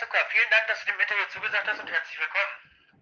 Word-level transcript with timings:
Zucker, 0.00 0.24
vielen 0.30 0.48
Dank, 0.48 0.66
dass 0.66 0.80
du 0.80 0.86
dem 0.92 0.98
Interview 0.98 1.26
zugesagt 1.26 1.68
hast 1.68 1.78
und 1.78 1.90
herzlich 1.90 2.18
willkommen. 2.18 2.54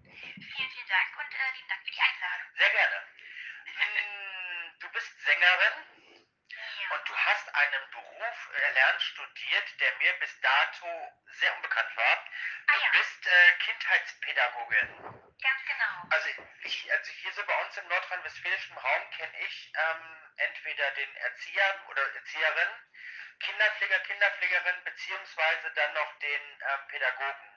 Vielen, 0.03 0.71
vielen 0.73 0.89
Dank 0.89 1.19
und 1.21 1.33
äh, 1.33 1.55
lieben 1.55 1.69
Dank 1.69 1.81
für 1.85 1.93
die 1.93 2.01
Einladung. 2.01 2.57
Sehr 2.59 2.71
gerne. 2.71 3.03
Hm, 3.67 4.79
du 4.81 4.89
bist 4.91 5.21
Sängerin 5.21 6.19
Ja. 6.51 6.97
und 6.97 7.09
du 7.09 7.17
hast 7.17 7.55
einen 7.55 7.91
Beruf 7.93 8.51
erlernt, 8.53 9.01
studiert, 9.03 9.81
der 9.81 9.97
mir 9.99 10.13
bis 10.15 10.41
dato 10.41 11.13
sehr 11.39 11.55
unbekannt 11.55 11.97
war. 11.97 12.25
Ah 12.67 12.73
Du 12.75 12.81
ja, 12.81 12.91
bist 12.91 13.27
äh, 13.29 13.53
Kindheitspädagogin. 13.65 14.89
ganz 15.41 15.63
genau. 15.67 16.03
Also, 16.11 16.29
ich, 16.65 16.91
also 16.93 17.13
hier 17.13 17.33
so 17.33 17.45
bei 17.47 17.55
uns 17.65 17.77
im 17.77 17.87
nordrhein-westfälischen 17.87 18.77
Raum 18.77 19.11
kenne 19.11 19.39
ich 19.47 19.73
ähm, 19.77 20.33
entweder 20.39 20.91
den 20.93 21.15
Erzieher 21.15 21.85
oder 21.91 22.03
Erzieherin, 22.17 22.69
Kinderpfleger, 23.41 24.01
Kinderpflegerin, 24.01 24.85
beziehungsweise 24.85 25.71
dann 25.73 25.93
noch 25.95 26.19
den 26.19 26.43
ähm, 26.63 26.89
Pädagogen. 26.89 27.55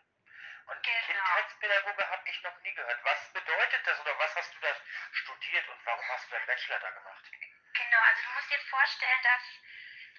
Und 0.68 0.84
Genau. 0.84 1.06
Kindheitspädagoge 1.06 2.08
habe 2.10 2.30
ich 2.30 2.42
noch 2.44 2.58
nie 2.60 2.74
gehört. 2.74 3.04
Was 3.04 3.34
bedeutet 3.34 3.86
das 3.88 4.00
oder 4.00 4.18
was 4.20 4.36
hast 4.36 4.54
du 4.56 4.60
da 4.60 4.76
studiert 5.12 5.68
und 5.68 5.86
warum 5.86 6.08
hast 6.10 6.28
du 6.28 6.32
deinen 6.36 6.46
Bachelor 6.46 6.80
da 6.80 6.92
gemacht? 6.92 7.26
Genau, 7.74 8.00
also 8.00 8.22
du 8.24 8.30
musst 8.36 8.52
dir 8.52 8.60
vorstellen, 8.70 9.22
dass, 9.24 9.42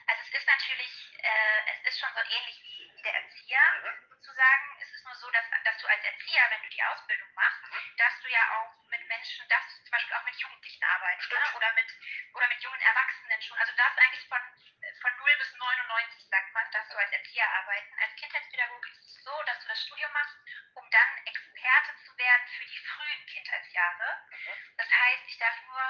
also 0.09 0.23
es 0.23 0.34
ist 0.34 0.46
natürlich, 0.46 1.18
äh, 1.23 1.60
es 1.73 1.88
ist 1.88 2.01
schon 2.01 2.12
so 2.12 2.20
ähnlich 2.20 2.60
wie, 2.62 3.02
der 3.02 3.15
Erzieher 3.15 3.65
Mhm. 3.82 4.09
sozusagen. 4.10 4.76
Es 4.80 4.92
ist 4.92 5.04
nur 5.04 5.15
so, 5.16 5.30
dass, 5.30 5.45
dass 5.65 5.76
du 5.79 5.87
als 5.88 6.04
Erzieher, 6.04 6.46
wenn 6.51 6.62
du 6.62 6.68
die 6.68 6.82
Ausbildung 6.84 7.32
machst, 7.34 7.62
Mhm. 7.62 7.96
dass 7.96 8.20
du 8.20 8.29
ja 8.29 8.42
auch 8.59 8.74
mit 8.90 9.06
Menschen, 9.09 9.48
darfst 9.48 9.76
du 9.79 9.82
zum 9.82 9.90
Beispiel 9.90 10.15
auch 10.16 10.24
mit 10.24 10.37
Jugendlichen 10.37 10.84
arbeiten 10.84 11.20
ne? 11.20 11.24
Stimmt. 11.26 11.54
oder, 11.54 11.73
mit, 11.73 11.87
oder 12.34 12.48
mit 12.48 12.62
jungen 12.62 12.80
Erwachsenen 12.80 13.42
schon. 13.42 13.59
Also 13.59 13.73
du 13.73 13.79
darfst 13.79 13.98
eigentlich 13.98 14.29
von, 14.29 14.40
von 15.01 15.16
0 15.16 15.37
bis 15.38 15.52
99, 15.54 16.29
sagt 16.30 16.52
man, 16.54 16.70
darfst 16.70 16.92
du 16.92 16.96
als 16.98 17.10
Erzieher 17.12 17.48
arbeiten. 17.51 17.98
Als 18.01 18.15
Kindheitspädagoge 18.16 18.88
ist 18.90 18.98
es 18.98 19.24
so, 19.24 19.43
dass 19.43 19.59
du 19.60 19.68
das 19.68 19.82
Studium 19.82 20.12
machst, 20.12 20.37
um 20.74 20.90
dann 20.90 21.26
Experte 21.26 21.96
zu 22.07 22.16
werden 22.18 22.46
für 22.57 22.65
die 22.65 22.79
frühen 22.79 23.26
Kindheitsjahre. 23.26 24.26
Mhm. 24.30 24.76
Das 24.76 24.88
heißt, 24.90 25.23
ich 25.26 25.38
darf 25.38 25.60
nur, 25.62 25.82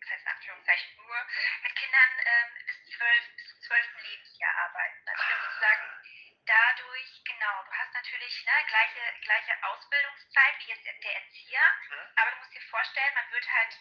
das 0.00 0.10
heißt 0.10 0.22
in 0.22 0.28
Anführungszeichen 0.28 0.96
nur, 0.96 1.26
mit 1.62 1.76
Kindern 1.76 2.10
ähm, 2.24 2.54
bis, 2.66 2.96
12, 2.96 3.36
bis 3.36 3.48
zum 3.50 3.60
12. 3.62 3.94
Lebensjahr 4.02 4.54
arbeiten. 4.56 5.08
Also 5.08 5.22
ich 5.22 5.28
bin 5.28 5.38
sozusagen 5.44 6.00
dadurch, 6.46 7.24
genau, 7.24 7.64
du 7.64 7.72
hast 7.72 7.92
natürlich 7.94 8.44
ne, 8.44 8.64
gleiche, 8.66 9.00
gleiche 9.22 9.64
Ausbildungszeit 9.64 10.58
wie 10.58 10.68
jetzt 10.68 10.84
der, 10.84 10.92
der 10.94 11.14
Erzieher, 11.16 11.64
Mhm. 11.88 12.12
aber 12.16 12.30
du 12.32 12.36
musst 12.36 12.52
dir 12.54 12.60
vorstellen, 12.68 13.14
man 13.14 13.30
wird 13.30 13.50
halt, 13.50 13.72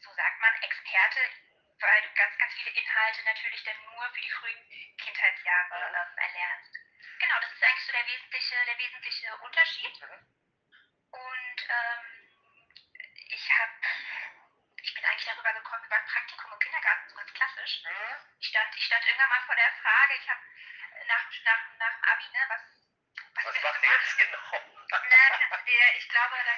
so 0.00 0.12
sagt 0.14 0.40
man, 0.40 0.54
Experte, 0.62 1.20
weil 1.80 2.02
du 2.02 2.14
ganz, 2.14 2.38
ganz 2.38 2.54
viele 2.54 2.70
Inhalte 2.70 3.22
natürlich 3.24 3.62
dann 3.64 3.76
nur 3.84 4.08
für 4.14 4.20
die 4.22 4.30
frühen 4.30 4.96
Kindheitsjahre 4.96 5.90
Mhm. 5.90 5.94
ähm, 5.96 6.18
erlernst. 6.18 6.74
Genau, 7.20 7.40
das 7.40 7.52
ist 7.52 7.62
eigentlich 7.62 7.86
so 7.86 7.92
der 7.92 8.06
wesentliche, 8.06 8.64
der 8.64 8.78
wesentliche 8.78 9.36
Unterschied. 9.36 10.00
Mhm. 10.00 10.26
Und 11.10 11.68
ähm, 11.68 12.32
ich 13.28 13.50
habe, 13.58 13.72
ich 14.82 14.94
bin 14.94 15.04
eigentlich 15.04 15.24
darüber 15.26 15.52
gekommen 15.52 15.84
über 15.84 15.96
ein 15.96 16.06
Praktikum 16.06 16.52
im 16.52 16.58
Kindergarten, 16.58 17.08
so 17.08 17.16
ganz 17.16 17.32
klassisch. 17.34 17.82
Mhm. 17.84 18.16
Ich 18.40 18.48
stand, 18.48 18.74
ich 18.76 18.84
stand 18.86 19.04
irgendwann 19.06 19.28
mal 19.28 19.42
vor 19.46 19.54
der 19.56 19.72
Frage, 19.82 20.14
ich 20.16 20.28
habe 20.28 20.40
nach, 21.06 21.24
nach, 21.44 21.60
nach 21.78 21.92
dem 21.94 22.04
Abi, 22.04 22.28
ne, 22.32 22.44
was, 22.48 22.62
Was 23.34 23.44
willst 23.44 23.62
macht 23.62 23.82
du 23.82 23.86
ihr 23.86 23.90
machen? 23.92 24.02
jetzt 24.04 24.18
genau? 24.18 24.52
Ne, 25.08 25.48
kannst 25.48 25.66
du 25.66 25.70
dir, 25.70 25.96
ich 25.96 26.08
glaube, 26.08 26.36
da 26.44 26.54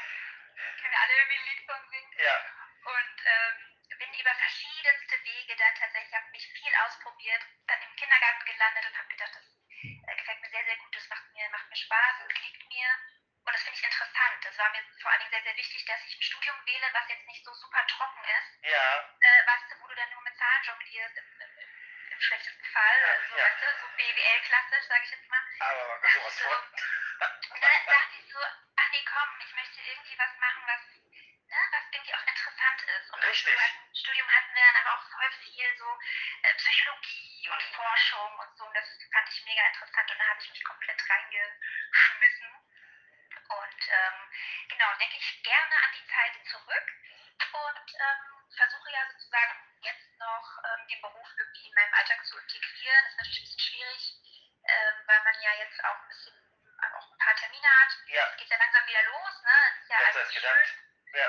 können 0.81 0.91
wir 0.93 1.01
alle 1.01 1.13
irgendwie 1.15 1.39
ein 1.39 1.45
Lied 1.45 1.67
von 1.67 1.89
singen. 1.91 2.13
Ja. 2.19 2.37
Und 2.85 3.21
ähm, 3.25 3.99
bin 3.99 4.13
über 4.21 4.35
verschiedenste 4.35 5.25
Wege 5.25 5.57
dann 5.57 5.75
tatsächlich, 5.77 6.15
habe 6.15 6.31
mich 6.31 6.47
viel 6.53 6.75
ausprobiert, 6.85 7.43
dann 7.67 7.81
im 7.83 7.97
Kindergarten 7.97 8.45
gelandet 8.45 8.85
und 8.87 8.99
habe 8.99 9.09
gedacht, 9.09 9.33
das 9.35 9.45
äh, 9.83 10.17
gefällt 10.17 10.41
mir 10.41 10.51
sehr, 10.51 10.65
sehr 10.65 10.77
gut, 10.77 10.95
das 10.97 11.09
macht 11.09 11.33
mir, 11.33 11.49
macht 11.51 11.71
mir 11.71 11.77
Spaß, 11.77 12.17
es 12.29 12.41
liegt 12.41 12.67
mir. 12.69 12.89
Und 13.47 13.53
das 13.53 13.63
finde 13.63 13.79
ich 13.79 13.85
interessant. 13.85 14.45
Das 14.45 14.59
war 14.59 14.71
mir 14.71 14.83
vor 15.01 15.11
allen 15.13 15.21
Dingen 15.21 15.31
sehr, 15.45 15.57
wichtig, 15.57 15.85
dass 15.87 16.01
ich 16.07 16.17
ein 16.17 16.23
Studium 16.23 16.57
wähle, 16.67 16.89
was 16.93 17.09
jetzt 17.09 17.27
nicht 17.27 17.45
so 17.45 17.53
super 17.55 17.87
trocken 17.87 18.25
ist, 18.25 18.65
Ja. 18.65 19.15
äh, 19.21 19.47
du, 19.71 19.81
wo 19.81 19.87
du 19.87 19.95
dann 19.95 20.11
nur 20.11 20.23
mit 20.23 20.37
Zahlen 20.37 20.63
jonglierst, 20.65 21.17
im, 21.19 21.41
im, 21.41 21.59
im, 22.13 22.21
schlechtesten 22.21 22.65
Fall. 22.67 22.99
Ja, 23.01 23.07
Also, 23.13 23.37
ja. 23.37 23.45
weißt 23.45 23.63
du, 23.63 23.81
so 23.81 23.87
BWL-klassisch, 23.97 24.87
sage 24.89 25.05
ich 25.05 25.11
jetzt 25.11 25.29
mal. 25.29 25.43
Aber 25.61 25.99
Das 26.01 26.13
sowas 26.15 26.33
ist 26.33 26.39
so, 26.39 26.49
von. 26.49 26.63
und 27.55 27.63
dann 27.63 27.87
dachte 27.87 28.17
ich 28.19 28.33
so, 28.33 28.39
ach 28.77 28.89
nee, 28.91 29.05
komm, 29.05 29.31
ich 29.41 29.53
möchte 29.55 29.81
irgendwie 29.83 30.19
was 30.19 30.37
machen, 30.39 30.63
was, 30.67 30.81
ne, 30.81 31.61
was 31.73 31.85
irgendwie 31.93 32.15
auch 32.15 32.27
interessant 32.27 32.83
ist. 32.83 33.11
Und 33.13 33.25
Richtig. 33.25 33.55
im 33.55 33.95
Studium- 33.95 34.31
hatten 34.35 34.55
wir 34.55 34.63
dann 34.65 34.77
aber 34.87 34.95
auch 34.99 35.11
voll 35.11 35.31
viel 35.45 35.77
so 35.77 35.99
äh, 36.43 36.55
Psychologie 36.55 37.49
und 37.51 37.63
Mhm. 37.63 37.75
Forschung 37.75 38.39
und 38.39 38.57
so. 38.57 38.65
Und 38.65 38.75
das 38.75 38.87
fand 39.13 39.29
ich 39.29 39.45
mega 39.45 39.67
interessant 39.69 40.11
und 40.11 40.19
da 40.19 40.27
habe 40.29 40.41
ich 40.41 40.51
mich 40.51 40.65
komplett 40.65 41.01
reingeschmissen. 41.11 42.54
Und 43.75 43.89
ähm, 43.91 44.31
genau, 44.69 44.87
denke 44.99 45.17
ich 45.19 45.43
gerne 45.43 45.75
an 45.83 45.91
die 45.99 46.07
Zeit 46.07 46.35
zurück 46.47 46.87
und 47.55 47.91
ähm, 47.91 48.23
versuche 48.55 48.91
ja 48.93 49.03
sozusagen 49.11 49.55
jetzt 49.83 50.15
noch 50.19 50.47
ähm, 50.63 50.87
den 50.87 51.01
Beruf 51.03 51.29
irgendwie 51.37 51.67
in 51.67 51.75
meinem 51.75 51.95
Alltag 51.95 52.25
zu 52.25 52.39
integrieren. 52.39 53.03
Das 53.03 53.11
ist 53.11 53.19
natürlich 53.19 53.41
ein 53.41 53.45
bisschen 53.51 53.67
schwierig, 53.67 54.03
ähm, 54.63 54.95
weil 55.07 55.25
man 55.25 55.43
ja 55.43 55.53
jetzt 55.59 55.85
auch 55.85 55.99
ein 55.99 56.09
bisschen 56.09 56.39
auch 56.95 57.11
ein 57.11 57.19
paar 57.19 57.35
Termine 57.35 57.67
hat. 57.67 57.91
Ja. 58.07 58.31
Es 58.31 58.37
geht 58.37 58.51
ja 58.51 58.59
langsam 58.59 58.87
wieder 58.87 59.03
los, 59.11 59.43
ne? 59.43 59.59
Es 59.75 59.83
ist 59.83 59.91
ja 59.91 59.99
als 59.99 60.17
eigentlich 60.17 60.39
schön. 60.39 61.19
Ja. 61.19 61.29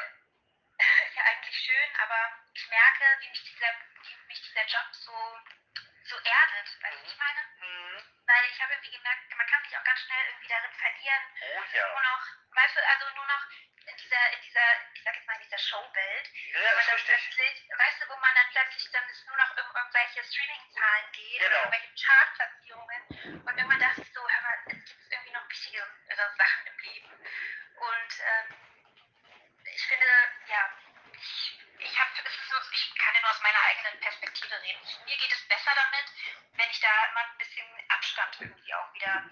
ist 1.02 1.16
ja 1.18 1.24
eigentlich 1.24 1.58
schön, 1.66 1.96
aber 1.98 2.30
ich 2.54 2.68
merke, 2.70 3.06
wie 3.22 3.30
mich 3.30 3.44
dieser, 3.44 3.74
wie 4.06 4.16
mich 4.28 4.42
dieser 4.42 4.66
Job 4.66 4.94
so, 4.94 5.40
so 6.06 6.16
erdet. 6.18 6.68
Weißt 6.82 6.96
du, 6.96 7.02
was 7.02 7.12
ich 7.12 7.18
meine? 7.18 7.42
Mhm. 7.60 8.04
Weil 8.28 8.46
ich 8.50 8.62
habe 8.62 8.74
irgendwie 8.74 8.92
gemerkt, 8.92 9.36
man 9.38 9.48
kann 9.48 9.64
sich 9.64 9.78
auch 9.78 9.84
ganz 9.84 10.00
schnell 10.02 10.26
irgendwie 10.28 10.48
darin 10.48 10.72
verlieren, 10.72 11.24
Oh 11.42 11.60
nur 11.60 11.66
ja. 11.74 12.02
noch, 12.02 12.24
weißt 12.56 12.76
du, 12.76 12.88
also 12.88 13.10
nur 13.16 13.26
noch 13.26 13.44
in 13.86 13.98
dieser, 13.98 14.32
in 14.34 14.42
dieser, 14.42 14.66
ich 14.94 15.04
sag 15.04 15.16
jetzt 15.16 15.28
mal, 15.28 15.36
in 15.36 15.44
dieser 15.44 15.58
Showwelt, 15.60 16.28
Ja, 16.54 16.60
wo 16.60 16.66
ist 16.66 16.76
man 16.76 16.86
dann 16.98 17.06
plötzlich, 17.06 17.70
weißt 17.78 18.02
du, 18.02 18.10
wo 18.10 18.16
man 18.18 18.36
dann 18.36 18.50
plötzlich 18.52 18.92
dann 18.92 19.10
es 19.10 19.26
nur 19.26 19.38
noch 19.38 19.52
um 19.52 19.76
irgendwelche 19.76 20.24
Streaming-Zahlen 20.24 21.12
geht, 21.12 21.40
Genau. 21.40 21.48
oder 21.48 21.58
irgendwelche 21.66 22.06
Chartplatzierungen. 22.06 23.02
Und 23.46 23.58
irgendwann 23.58 23.80
dachte 23.80 24.02
ich 24.02 24.12
so, 24.14 24.28
hör 24.30 24.42
mal, 24.42 24.58
es 24.58 24.66
gibt 24.74 24.90
irgendwie 25.12 25.32
noch 25.34 25.50
wichtigere 25.50 26.36
Sachen 26.38 26.68
im 26.68 26.80
Leben. 26.80 27.12
Und 27.76 28.20
ähm, 28.20 28.56
ich 29.66 29.88
finde, 29.88 30.08
ja, 30.48 30.72
ich, 31.14 31.60
ich 31.80 32.00
habe, 32.00 32.10
es 32.26 32.34
ist 32.38 32.50
so, 32.50 32.58
ich 32.72 32.96
kann 32.98 33.14
ja 33.16 33.22
nur 33.22 33.30
aus 33.32 33.42
meiner 33.42 33.62
eigenen 33.62 34.00
Perspektive 34.00 34.62
reden. 34.62 34.82
Mir 35.06 35.18
geht 35.18 35.32
es 35.32 35.48
besser 35.48 35.72
damit, 35.76 36.06
wenn 36.54 36.70
ich 36.72 36.80
da 36.80 37.06
immer 37.12 37.22
ein 37.22 37.38
bisschen 37.38 37.90
Abstand 37.90 38.42
irgendwie 38.42 38.74
auch 38.74 38.94
wieder 38.94 39.30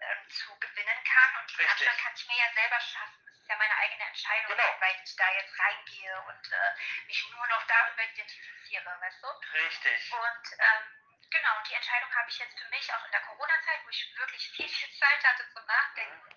ähm, 0.00 0.28
zu 0.30 0.58
gewinnen 0.60 1.04
kann. 1.04 1.36
Und 1.40 1.50
diesen 1.50 1.64
Richtig. 1.64 1.88
Abstand 1.88 1.98
kann 2.04 2.14
ich 2.14 2.26
mir 2.28 2.36
ja 2.38 2.52
selber 2.54 2.80
schaffen. 2.80 3.24
Das 3.26 3.34
ist 3.38 3.48
ja 3.48 3.56
meine 3.56 3.76
eigene 3.78 4.04
Entscheidung, 4.04 4.56
Genau. 4.56 4.76
weil 4.80 5.00
ich 5.02 5.16
da 5.16 5.32
jetzt 5.32 5.58
reingehe 5.58 6.20
und 6.22 6.52
äh, 6.52 6.70
mich 7.06 7.30
nur 7.30 7.46
noch 7.48 7.66
darüber 7.66 8.02
identifiziere, 8.04 9.00
weißt 9.00 9.22
du? 9.22 9.28
Richtig. 9.58 10.12
Und 10.12 10.52
ähm, 10.58 10.84
genau, 11.30 11.56
und 11.58 11.68
die 11.68 11.74
Entscheidung 11.74 12.14
habe 12.14 12.28
ich 12.30 12.38
jetzt 12.38 12.58
für 12.58 12.68
mich 12.68 12.92
auch 12.92 13.04
in 13.06 13.10
der 13.12 13.20
Corona-Zeit, 13.22 13.80
wo 13.84 13.88
ich 13.88 14.14
wirklich 14.18 14.50
viel, 14.50 14.68
viel 14.68 14.92
Zeit 14.98 15.24
hatte 15.24 15.48
zum 15.52 15.64
Nachdenken, 15.66 16.36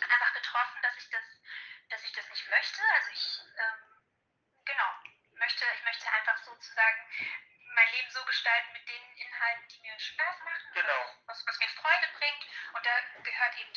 einfach 0.00 0.32
getroffen, 0.34 0.80
dass 0.82 0.96
ich 0.96 1.10
das, 1.10 1.24
dass 1.90 2.02
ich 2.04 2.12
das 2.12 2.28
nicht 2.30 2.48
möchte. 2.48 2.80
Also 2.94 3.10
ich, 3.10 3.38
ähm, 3.58 4.64
genau, 4.64 4.90
möchte, 5.36 5.64
ich 5.76 5.82
möchte 5.84 6.10
einfach 6.12 6.38
sozusagen 6.44 7.10
mein 7.74 7.90
Leben 7.92 8.10
so 8.10 8.22
gestalten 8.24 8.72
mit 8.72 8.86
den 8.88 9.16
Inhalten, 9.16 9.68
die 9.68 9.80
mir 9.80 9.98
Spaß 9.98 10.40
machen, 10.44 10.72
Genau. 10.74 11.14
was, 11.26 11.42
was 11.46 11.58
mir 11.58 11.68
Freude 11.68 12.08
bringt. 12.18 12.46
Und 12.74 12.84
da 12.86 13.00
gehört 13.22 13.58
eben 13.58 13.72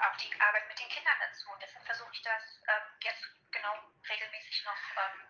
auch 0.00 0.16
die 0.16 0.40
Arbeit 0.40 0.66
mit 0.68 0.78
den 0.78 0.88
Kindern 0.88 1.18
dazu. 1.20 1.50
Und 1.50 1.62
deshalb 1.62 1.84
versuche 1.84 2.12
ich 2.14 2.22
das 2.22 2.42
ähm, 2.68 2.82
jetzt 3.00 3.22
genau 3.52 3.92
regelmäßig 4.08 4.64
noch 4.64 4.78
ähm, 4.96 5.28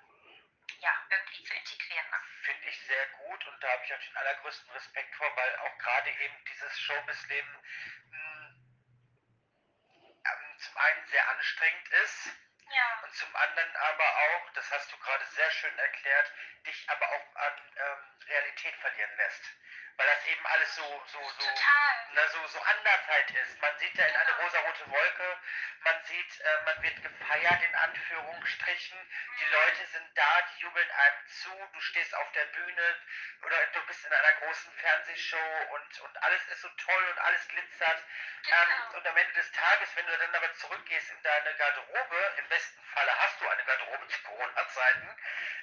ja, 0.78 0.95
irgendwie 1.11 1.43
zu 1.45 1.55
integrieren. 1.55 2.09
Ne? 2.11 2.21
Finde 2.43 2.69
ich 2.69 2.87
sehr 2.87 3.07
gut 3.19 3.45
und 3.47 3.61
da 3.63 3.69
habe 3.72 3.84
ich 3.84 3.95
auch 3.95 4.01
den 4.01 4.17
allergrößten 4.17 4.72
Respekt 4.94 5.15
vor, 5.16 5.37
weil 5.37 5.56
auch 5.56 5.78
gerade 5.78 6.10
eben 6.10 6.44
dieses 6.44 6.78
Showbiz-Leben 6.81 7.59
mh, 8.10 8.54
ähm, 10.24 10.59
zum 10.59 10.77
einen 10.77 11.07
sehr 11.07 11.28
anstrengend 11.28 11.89
ist 12.04 12.28
Ja, 12.71 13.01
und 13.03 13.15
zum 13.15 13.34
anderen 13.36 13.77
aber 13.77 14.04
auch, 14.04 14.51
das 14.54 14.71
hast 14.71 14.92
du 14.92 14.97
gerade 14.98 15.24
sehr 15.27 15.51
schön 15.51 15.78
erklärt, 15.78 16.33
dich 16.66 16.89
aber 16.89 17.09
auch 17.10 17.36
an 17.36 17.72
ähm, 17.77 18.19
Realität 18.28 18.74
verlieren 18.77 19.16
lässt. 19.16 19.42
Weil 19.97 20.07
das 20.09 20.27
eben 20.27 20.47
alles 20.47 20.75
so, 20.75 21.05
so, 21.07 21.19
so, 21.39 21.47
na, 22.15 22.27
so, 22.29 22.47
so 22.49 22.61
anders 22.61 23.07
halt 23.07 23.31
ist. 23.31 23.61
Man 23.61 23.79
sieht 23.79 23.97
da 23.99 24.05
in 24.05 24.17
eine 24.17 24.33
rosarote 24.39 24.91
Wolke, 24.91 25.39
man 25.81 26.03
sieht, 26.05 26.41
äh, 26.41 26.63
man 26.65 26.83
wird 26.83 27.01
gefeiert 27.03 27.63
in 27.63 27.75
Anführungsstrichen, 27.77 28.99
die 29.41 29.45
Leute 29.45 29.87
sind 29.87 30.19
da, 30.19 30.43
die 30.51 30.63
jubeln 30.63 30.91
einem 30.91 31.27
zu, 31.29 31.51
du 31.73 31.81
stehst 31.81 32.15
auf 32.17 32.33
der 32.33 32.45
Bühne 32.47 32.97
oder 33.43 33.67
du 33.67 33.81
bist 33.87 34.05
in 34.05 34.13
einer 34.13 34.33
großen 34.41 34.73
Fernsehshow 34.73 35.67
und, 35.75 36.01
und 36.01 36.23
alles 36.25 36.45
ist 36.49 36.63
so 36.63 36.69
toll 36.71 37.05
und 37.11 37.19
alles 37.21 37.47
glitzert. 37.49 37.99
Ähm, 37.99 38.05
Genau. 38.45 38.99
und 38.99 39.07
am 39.07 39.17
Ende 39.17 39.33
des 39.35 39.51
Tages, 39.53 39.89
wenn 39.97 40.07
du 40.07 40.19
dann 40.19 40.35
aber 40.35 40.53
zurückgehst 40.55 41.11
in 41.11 41.23
deine 41.23 41.55
Garderobe, 41.55 42.35
im 42.39 42.49
besten 42.49 42.83
Falle 42.93 43.17
hast 43.21 43.41
du 43.41 43.49
eine 43.49 43.65
Garderobe 43.65 44.09
zu 44.09 44.23
Corona-Zeiten, 44.23 45.17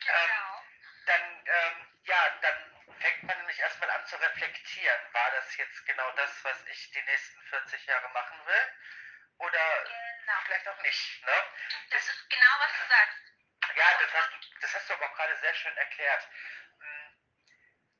Genau. 0.05 0.60
Dann, 1.05 1.45
ähm, 1.47 1.87
ja, 2.03 2.29
dann 2.41 2.95
fängt 2.99 3.23
man 3.23 3.37
nämlich 3.37 3.59
erstmal 3.59 3.89
an 3.91 4.05
zu 4.05 4.15
reflektieren. 4.17 5.13
War 5.13 5.31
das 5.31 5.55
jetzt 5.57 5.85
genau 5.85 6.11
das, 6.13 6.43
was 6.43 6.65
ich 6.67 6.91
die 6.91 7.01
nächsten 7.03 7.41
40 7.43 7.85
Jahre 7.85 8.09
machen 8.09 8.45
will? 8.45 8.71
Oder 9.37 9.83
Genau. 10.19 10.39
vielleicht 10.45 10.67
auch 10.67 10.81
nicht, 10.81 11.23
ne? 11.25 11.43
Das 11.89 12.07
ist 12.07 12.29
genau, 12.29 12.59
was 12.59 12.71
du 12.73 12.87
sagst. 12.87 13.17
Ja, 13.75 13.85
das 13.99 14.13
hast, 14.13 14.31
du- 14.33 14.59
das 14.59 14.75
hast 14.75 14.89
du 14.89 14.93
aber 14.93 15.05
auch 15.09 15.15
gerade 15.15 15.37
sehr 15.37 15.53
schön 15.55 15.77
erklärt. 15.77 16.27
Hm, 16.79 17.17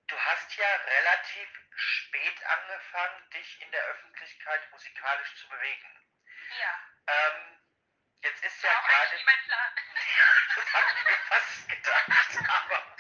Du 0.08 0.20
hast 0.20 0.58
ja 0.58 0.76
relativ 0.76 1.50
spät 1.74 2.44
angefangen, 2.44 3.30
dich 3.30 3.62
in 3.62 3.72
der 3.72 3.82
Öffentlichkeit 3.86 4.70
musikalisch 4.72 5.36
zu 5.36 5.48
bewegen. 5.48 6.06
Ja. 6.60 6.80
Ähm, 7.08 7.60
jetzt 8.22 8.44
ist 8.44 8.64
ja 8.64 8.72
gerade. 8.88 9.20
Das 10.56 10.74
habe 10.74 10.86
ich 10.98 11.06
mir 11.06 11.18
fast 11.30 11.70
gedacht. 11.70 12.08
Aber 12.50 12.96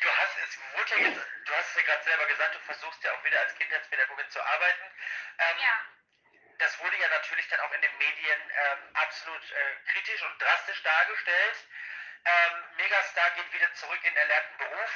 du 0.00 0.16
hast 0.16 0.36
es 0.38 0.58
wurde 0.74 0.90
ja 1.00 1.08
jetzt, 1.08 1.26
du 1.46 1.54
hast 1.54 1.68
es 1.70 1.76
ja 1.76 1.82
gerade 1.82 2.04
selber 2.04 2.26
gesagt, 2.26 2.54
du 2.54 2.58
versuchst 2.60 3.02
ja 3.04 3.12
auch 3.12 3.24
wieder 3.24 3.40
als 3.40 3.54
Kindheitspädagogin 3.56 4.28
zu 4.30 4.42
arbeiten. 4.42 4.84
Ähm, 5.38 5.58
Ja. 5.58 5.80
Das 6.58 6.78
wurde 6.78 6.96
ja 6.98 7.08
natürlich 7.08 7.48
dann 7.48 7.60
auch 7.60 7.72
in 7.72 7.80
den 7.80 7.96
Medien 7.96 8.50
ähm, 8.50 8.90
absolut 8.96 9.50
äh, 9.50 9.76
kritisch 9.92 10.20
und 10.22 10.42
drastisch 10.42 10.82
dargestellt. 10.82 11.56
Ähm, 12.26 12.64
Megastar 12.76 13.30
geht 13.30 13.50
wieder 13.54 13.72
zurück 13.74 14.00
in 14.04 14.14
erlernten 14.14 14.58
Beruf. 14.58 14.90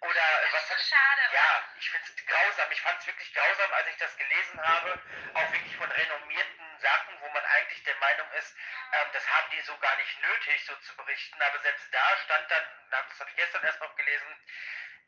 Oder 0.00 0.42
äh, 0.42 0.50
Das 0.50 0.52
was 0.54 0.62
ist 0.62 0.68
so 0.68 0.74
ich. 0.76 0.88
schade. 0.88 1.20
oder? 1.28 1.34
Ja, 1.34 1.64
ich 1.78 1.90
finde 1.90 2.06
es 2.08 2.26
grausam. 2.26 2.72
Ich 2.72 2.80
fand 2.80 3.00
es 3.00 3.06
wirklich 3.06 3.34
grausam, 3.34 3.72
als 3.74 3.88
ich 3.88 3.96
das 3.98 4.16
gelesen 4.16 4.62
habe. 4.66 4.98
Auch 5.34 5.52
wirklich 5.52 5.76
von 5.76 5.90
renommierten 5.92 6.65
Sachen, 6.80 7.20
wo 7.20 7.28
man 7.30 7.44
eigentlich 7.44 7.82
der 7.84 7.96
Meinung 7.96 8.30
ist, 8.32 8.54
ähm, 8.92 9.08
das 9.12 9.26
haben 9.28 9.50
die 9.50 9.60
so 9.62 9.76
gar 9.78 9.96
nicht 9.96 10.22
nötig, 10.22 10.64
so 10.64 10.74
zu 10.76 10.96
berichten. 10.96 11.40
Aber 11.42 11.58
selbst 11.60 11.86
da 11.92 12.16
stand 12.24 12.50
dann, 12.50 12.64
das 12.90 13.20
habe 13.20 13.30
ich 13.30 13.36
gestern 13.36 13.64
erst 13.64 13.80
noch 13.80 13.94
gelesen, 13.96 14.40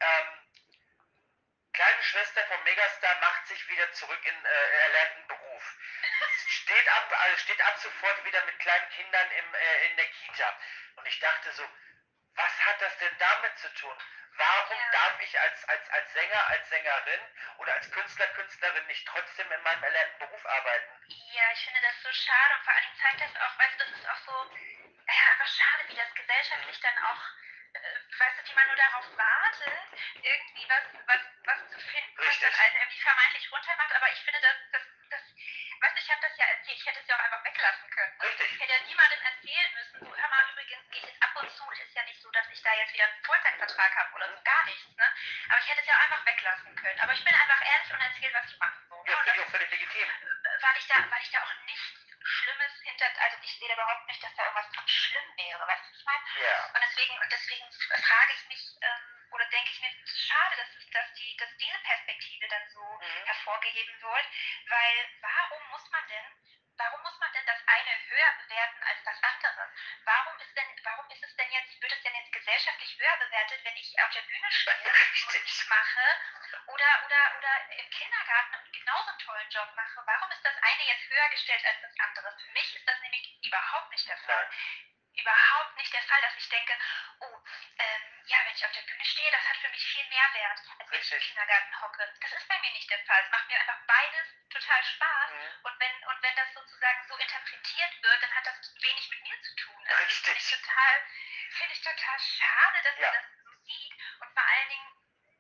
ähm, 0.01 0.49
kleine 1.73 2.03
Schwester 2.03 2.45
vom 2.47 2.63
Megastar 2.65 3.21
macht 3.21 3.47
sich 3.47 3.69
wieder 3.69 3.93
zurück 3.93 4.21
in 4.25 4.45
äh, 4.45 4.71
erlernten 4.83 5.27
Beruf. 5.29 5.77
Steht 6.49 6.89
ab, 6.89 7.13
also 7.21 7.37
steht 7.39 7.61
ab 7.63 7.79
sofort 7.79 8.25
wieder 8.25 8.45
mit 8.47 8.59
kleinen 8.59 8.89
Kindern 8.91 9.31
im, 9.31 9.55
äh, 9.55 9.87
in 9.87 9.97
der 9.97 10.07
Kita. 10.07 10.59
Und 10.97 11.07
ich 11.07 11.19
dachte 11.21 11.53
so, 11.53 11.69
was 12.35 12.67
hat 12.67 12.81
das 12.81 12.99
denn 12.99 13.19
damit 13.19 13.59
zu 13.59 13.73
tun? 13.75 13.97
Warum 14.39 14.79
darf 14.93 15.21
ich 15.21 15.41
als, 15.41 15.69
als, 15.69 15.91
als 15.91 16.13
Sänger, 16.13 16.49
als 16.49 16.69
Sängerin 16.69 17.21
oder 17.59 17.75
als 17.75 17.91
Künstler, 17.91 18.27
Künstlerin 18.29 18.87
nicht 18.87 19.05
trotzdem 19.09 19.51
in 19.51 19.63
meinem 19.63 19.83
erlernten 19.83 20.19
Beruf 20.21 20.47
arbeiten? 20.47 20.93
Ja, 21.09 21.43
ich 21.53 21.65
finde 21.65 21.81
das 21.83 22.01
so 22.03 22.13
schade 22.13 22.55
und 22.55 22.65
vor 22.65 22.75
Dingen 22.75 22.97
zeigt 23.03 23.21
das 23.21 23.43
auch, 23.43 23.59
weißt 23.59 23.81
du, 23.81 23.85
das 23.85 23.99
ist 23.99 24.08
für 90.19 90.35
mich 90.35 90.35
viel 90.35 90.35
mehr 90.35 90.35
Wert, 90.35 90.59
als 90.59 90.91
wenn 90.91 91.01
ich 91.01 91.13
im 91.13 91.19
Richtig. 91.19 91.29
Kindergarten 91.29 91.81
hocke. 91.83 92.15
Das 92.21 92.33
ist 92.33 92.49
bei 92.49 92.59
mir 92.59 92.71
nicht 92.73 92.91
der 92.91 92.99
Fall. 93.05 93.23
Es 93.25 93.31
macht 93.31 93.49
mir 93.49 93.61
einfach 93.61 93.79
beides 93.87 94.27
total 94.51 94.85
Spaß. 94.85 95.31
Mhm. 95.31 95.51
Und 95.63 95.81
wenn, 95.81 96.05
und 96.09 96.23
wenn 96.23 96.37
das 96.37 96.53
sozusagen 96.55 97.05
so 97.09 97.17
interpretiert 97.17 98.03
wird, 98.03 98.23
dann 98.23 98.35
hat 98.35 98.47
das 98.47 98.75
wenig 98.83 99.11
mit 99.11 99.23
mir 99.23 99.43
zu 99.43 99.55
tun. 99.57 99.87
Also 99.89 100.05
das 100.05 100.13
finde 100.15 100.39
ich 100.39 100.45
Richtig. 100.51 100.61
total, 100.63 101.03
finde 101.51 101.73
ich 101.75 101.83
total 101.83 102.19
schade, 102.19 102.83
dass 102.83 102.99
Ja. 102.99 103.11
man 103.11 103.23
das 103.23 103.45
so 103.45 103.51
sieht. 103.65 103.93
Und 104.21 104.33
vor 104.35 104.43
allen 104.47 104.69
Dingen 104.69 104.93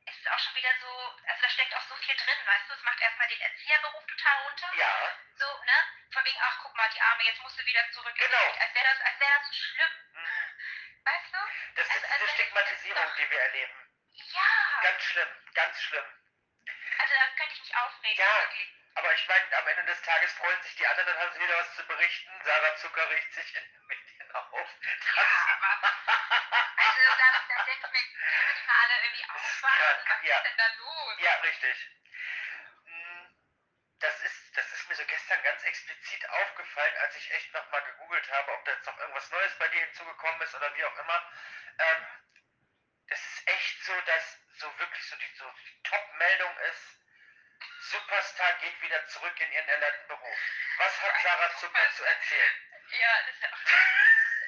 ist 0.06 0.20
es 0.20 0.26
auch 0.32 0.38
schon 0.38 0.54
wieder 0.54 0.72
so, 0.80 1.16
also 1.26 1.42
da 1.42 1.50
steckt 1.50 1.74
auch 1.74 1.86
so 1.88 1.96
viel 1.96 2.16
drin, 2.16 2.38
weißt 2.46 2.68
du, 2.68 2.72
es 2.74 2.82
macht 2.82 3.00
erstmal 3.00 3.28
den 3.28 3.40
Erzieherberuf 3.40 4.06
total 4.06 4.42
runter. 4.44 4.70
Ja. 4.74 5.18
So, 5.36 5.62
ne? 5.64 5.78
Von 6.12 6.24
wegen, 6.24 6.38
ach 6.40 6.58
guck 6.62 6.74
mal, 6.76 6.88
die 6.94 7.00
Arme, 7.02 7.24
jetzt 7.24 7.40
musst 7.42 7.58
du 7.58 7.64
wieder 7.66 7.84
zurück. 7.92 8.14
Genau. 8.16 8.52
Als 8.58 8.74
wäre 8.74 8.86
das, 8.86 9.00
als 9.00 9.20
wäre 9.20 9.32
das 9.38 9.46
so 9.48 9.52
schlimm, 9.52 9.92
Mhm. 10.12 10.52
weißt 11.04 11.32
du? 11.34 11.38
Das 11.74 11.86
ist 11.88 12.04
Also, 12.04 12.24
diese 12.24 12.28
Stigmatisierung, 12.34 13.12
die 13.18 13.30
wir 13.30 13.40
erleben. 13.40 13.77
Ganz 15.58 15.80
schlimm, 15.82 16.04
also 16.98 17.14
da 17.14 17.26
könnte 17.36 17.54
ich 17.54 17.60
mich 17.62 17.76
aufregen, 17.76 18.24
Ja. 18.24 18.48
Aber 18.94 19.12
ich 19.12 19.26
meine, 19.28 19.56
am 19.56 19.66
Ende 19.66 19.84
des 19.86 20.02
Tages 20.02 20.32
freuen 20.34 20.62
sich 20.62 20.74
die 20.76 20.86
anderen, 20.86 21.06
dann 21.06 21.18
haben 21.18 21.32
sie 21.32 21.40
wieder 21.40 21.56
was 21.58 21.74
zu 21.74 21.84
berichten. 21.86 22.30
Sarah 22.44 22.76
Zucker 22.76 23.10
riecht 23.10 23.32
sich 23.32 23.54
in 23.56 23.62
den 23.72 23.86
Medien 23.86 24.32
auf. 24.32 24.68
Ja, 25.14 25.22
aber, 25.54 25.98
also 26.76 27.00
da, 27.18 27.26
da 27.48 27.64
denke 27.64 27.86
ich 27.86 27.92
mir, 27.92 28.02
können 28.02 28.56
die 28.60 28.66
mal 28.66 28.78
alle 28.84 29.02
irgendwie 29.04 29.24
aufwachen, 29.30 30.04
krank, 30.04 30.22
was 30.22 30.28
ja. 30.28 30.36
ist 30.38 30.44
denn 30.44 30.56
da 30.56 30.66
los? 30.78 31.14
Ja, 31.18 31.34
richtig. 31.40 31.88
Hm, 32.84 33.36
Das 33.98 34.20
ist, 34.22 34.56
das 34.56 34.72
ist 34.72 34.88
mir 34.88 34.94
so 34.94 35.04
gestern 35.06 35.42
ganz 35.42 35.62
explizit 35.64 36.28
aufgefallen, 36.28 36.96
als 36.98 37.16
ich 37.16 37.30
echt 37.32 37.52
nochmal 37.52 37.82
gegoogelt 37.82 38.30
habe, 38.30 38.52
ob 38.52 38.64
da 38.64 38.72
jetzt 38.72 38.86
noch 38.86 38.98
irgendwas 38.98 39.30
Neues 39.30 39.58
bei 39.58 39.68
dir 39.68 39.80
hinzugekommen 39.80 40.40
ist 40.42 40.54
oder 40.54 40.74
wie 40.74 40.84
auch 40.84 40.98
immer. 40.98 41.32
Ähm, 41.78 42.06
es 43.10 43.24
ist 43.24 43.48
echt 43.48 43.84
so, 43.84 44.00
dass 44.02 44.38
so 44.58 44.78
wirklich 44.78 45.04
so 45.06 45.16
die, 45.16 45.34
so 45.36 45.50
die 45.50 45.57
Top-Meldung 45.84 46.58
ist, 46.70 46.98
Superstar 47.90 48.52
geht 48.60 48.80
wieder 48.82 49.06
zurück 49.08 49.40
in 49.40 49.52
ihren 49.52 49.68
erlernten 49.68 50.08
Beruf. 50.08 50.38
Was 50.78 51.00
hat 51.02 51.22
Sarah 51.22 51.56
Zucker 51.56 51.90
zu 51.96 52.04
erzählen? 52.04 52.54
Ja, 52.90 53.22
das 53.26 53.34
ist 53.34 53.42
ja 53.42 53.48
auch, 53.52 53.64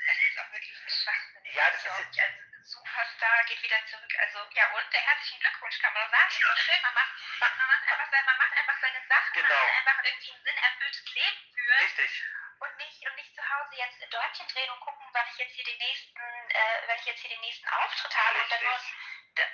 das 0.06 0.16
ist 0.16 0.38
auch 0.38 0.52
wirklich 0.52 0.80
ein 0.82 0.88
Schwachsinn. 0.88 1.44
Ja, 1.44 1.70
das 1.70 1.84
ist 1.84 2.00
ich. 2.12 2.22
Also 2.22 2.50
Superstar 2.62 3.44
geht 3.44 3.62
wieder 3.62 3.86
zurück. 3.86 4.12
Also 4.18 4.48
ja, 4.54 4.66
und 4.72 4.92
der 4.92 5.00
herzlichen 5.00 5.40
Glückwunsch 5.40 5.78
kann 5.80 5.92
man 5.94 6.10
sagen. 6.10 6.34
Doch 6.42 6.58
schön, 6.58 6.82
man 6.82 6.94
macht, 6.94 7.12
man 7.40 7.56
macht 7.56 7.88
einfach, 7.88 8.26
man 8.26 8.36
macht 8.38 8.52
einfach 8.58 8.80
seine 8.80 9.06
Sachen, 9.08 9.32
Genau. 9.32 9.48
man 9.48 9.88
einfach 9.88 10.04
irgendwie 10.04 10.32
ein 10.32 10.42
sinnerfülltes 10.44 11.14
Leben 11.14 11.52
führen 11.54 11.78
richtig. 11.80 12.22
und 12.60 12.76
nicht 12.76 13.06
und 13.06 13.14
nicht 13.16 13.34
zu 13.34 13.42
Hause 13.48 13.76
jetzt 13.76 14.12
Däumchen 14.12 14.48
drehen 14.48 14.70
und 14.70 14.80
gucken, 14.80 15.06
wann 15.12 15.28
ich 15.32 15.38
jetzt 15.38 15.54
hier 15.54 15.64
den 15.64 15.78
nächsten, 15.78 16.20
äh, 16.50 16.96
ich 16.96 17.06
jetzt 17.06 17.20
hier 17.20 17.30
den 17.30 17.40
nächsten 17.40 17.68
Auftritt 17.68 18.16
habe 18.16 18.38
und 18.42 18.52
dann 18.52 18.62
nur 18.62 18.74
Richtig. 18.74 18.94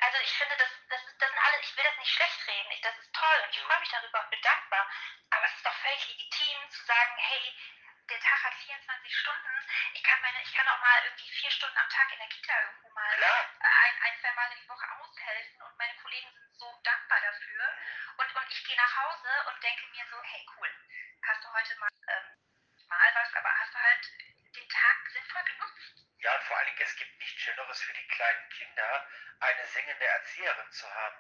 Also 0.01 0.19
ich 0.23 0.33
finde, 0.33 0.57
das, 0.57 0.71
ich 1.61 1.77
will 1.77 1.85
das 1.85 1.99
nicht 1.99 2.13
schlecht 2.13 2.47
reden, 2.47 2.71
ich, 2.71 2.81
das 2.81 2.97
ist 2.99 3.13
toll 3.13 3.41
und 3.45 3.51
ich 3.51 3.61
freue 3.61 3.81
mich 3.81 3.91
darüber 3.91 4.21
und 4.21 4.31
bin 4.31 4.41
dankbar. 4.43 4.91
Aber 5.31 5.47
es 5.47 5.55
ist 5.55 5.67
doch 5.67 5.75
völlig 5.75 6.09
legitim 6.09 6.71
zu 6.71 6.85
sagen, 6.85 7.17
hey, 7.17 7.55
der 8.09 8.21
Tag 8.21 8.45
hat 8.45 8.55
24 8.55 9.17
Stunden, 9.17 9.67
ich 9.95 10.03
kann 10.03 10.21
meine, 10.23 10.41
ich 10.43 10.55
kann 10.55 10.69
auch 10.69 10.81
mal 10.81 11.05
irgendwie 11.05 11.29
vier 11.29 11.51
Stunden 11.51 11.77
am 11.77 11.89
Tag 11.89 12.13
in 12.13 12.19
der 12.19 12.29
Kita 12.29 12.61
irgendwo 12.63 12.89
mal 12.91 13.17
Klar. 13.17 13.51
ein, 13.61 14.03
ein, 14.03 14.21
zwei 14.21 14.33
Mal 14.33 14.51
die 14.55 14.69
Woche 14.69 14.87
aushelfen 15.01 15.63
und 15.63 15.79
meine 15.79 15.95
Kollegen 15.97 16.31
sind 16.33 16.55
so 16.55 16.81
dankbar 16.85 17.21
dafür. 17.21 17.75
Und, 18.17 18.35
und 18.35 18.51
ich 18.51 18.65
gehe 18.65 18.77
nach 18.77 18.97
Hause 18.97 19.29
und 19.49 19.63
denke 19.63 19.87
mir 19.89 20.07
so, 20.09 20.23
hey 20.23 20.47
cool, 20.57 20.71
hast 21.27 21.45
du 21.45 21.53
heute 21.53 21.77
mal, 21.81 21.91
ähm, 22.09 22.39
mal 22.89 23.15
was, 23.15 23.35
aber 23.35 23.59
hast 23.59 23.75
du 23.75 23.79
halt 23.79 24.07
den 24.55 24.69
Tag 24.69 24.97
sinnvoll 25.13 25.45
genutzt. 25.45 26.07
Ja, 26.19 26.35
und 26.35 26.45
vor 26.45 26.57
allen 26.57 26.67
Dingen, 26.67 26.83
es 26.83 26.97
gibt 26.97 27.19
nichts 27.19 27.43
Schöneres 27.43 27.83
für 27.83 27.93
die 27.93 28.09
kleinen 28.09 28.49
Kinder, 28.51 29.09
eine 29.41 29.67
singende 29.67 30.07
Erzieherin 30.07 30.71
zu 30.73 30.95
haben. 30.95 31.17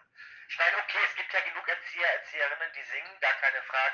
Ich 0.48 0.58
meine, 0.58 0.78
okay, 0.78 1.04
es 1.04 1.14
gibt 1.16 1.32
ja 1.32 1.40
genug 1.40 1.68
Erzieher, 1.68 2.08
Erzieherinnen, 2.14 2.72
die 2.72 2.84
singen, 2.84 3.20
gar 3.20 3.34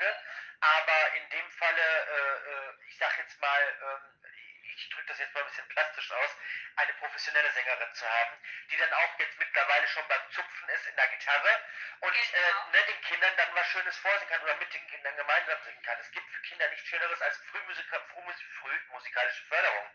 Frage. 0.03 0.15
Aber 0.61 1.15
in 1.15 1.29
dem 1.29 1.51
Falle, 1.51 1.81
äh, 1.81 2.49
äh, 2.49 2.87
ich 2.87 2.97
sag 2.97 3.17
jetzt 3.17 3.39
mal, 3.39 3.61
ähm, 3.81 4.31
ich 4.75 4.89
drücke 4.89 5.07
das 5.07 5.19
jetzt 5.19 5.33
mal 5.33 5.41
ein 5.41 5.47
bisschen 5.49 5.67
plastisch 5.67 6.11
aus, 6.11 6.37
eine 6.77 6.93
professionelle 6.93 7.51
Sängerin 7.51 7.93
zu 7.93 8.09
haben, 8.09 8.37
die 8.71 8.77
dann 8.77 8.93
auch 8.93 9.19
jetzt 9.19 9.37
mittlerweile 9.37 9.87
schon 9.87 10.07
beim 10.07 10.31
Zupfen 10.31 10.69
ist 10.69 10.87
in 10.87 10.95
der 10.95 11.07
Gitarre 11.09 11.59
und 11.99 12.15
äh, 12.15 12.21
Genau. 12.33 12.69
ne, 12.71 12.83
den 12.87 13.01
Kindern 13.01 13.35
dann 13.37 13.55
was 13.55 13.67
Schönes 13.67 13.97
vorsingen 13.97 14.29
kann 14.29 14.41
oder 14.41 14.55
mit 14.55 14.73
den 14.73 14.87
Kindern 14.87 15.15
gemeinsam 15.15 15.61
singen 15.63 15.83
kann. 15.83 15.99
Es 15.99 16.11
gibt 16.11 16.27
für 16.31 16.41
Kinder 16.41 16.67
nichts 16.69 16.87
Schöneres 16.87 17.21
als 17.21 17.37
Frühmusika, 17.51 17.99
Frühmus, 18.13 18.35
Frühmusikalische 18.59 19.43
Förderung. 19.45 19.91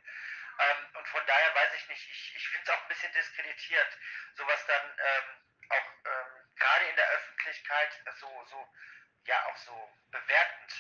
Ähm, 0.61 0.97
und 0.97 1.09
von 1.09 1.27
daher 1.27 1.55
weiß 1.55 1.75
ich 1.75 1.89
nicht, 1.89 2.11
ich, 2.11 2.37
ich 2.37 2.49
finde 2.51 2.71
es 2.71 2.77
auch 2.77 2.83
ein 2.83 2.89
bisschen 2.89 3.13
diskreditiert, 3.13 3.99
sowas 4.35 4.67
dann 4.67 4.99
ähm, 4.99 5.43
auch 5.71 5.91
ähm, 6.05 6.55
gerade 6.57 6.85
in 6.87 6.97
der 6.97 7.09
Öffentlichkeit 7.11 7.91
so, 8.19 8.45
so, 8.51 8.69
ja, 9.29 9.45
auch 9.45 9.57
so 9.59 9.77
bewertend 10.11 10.73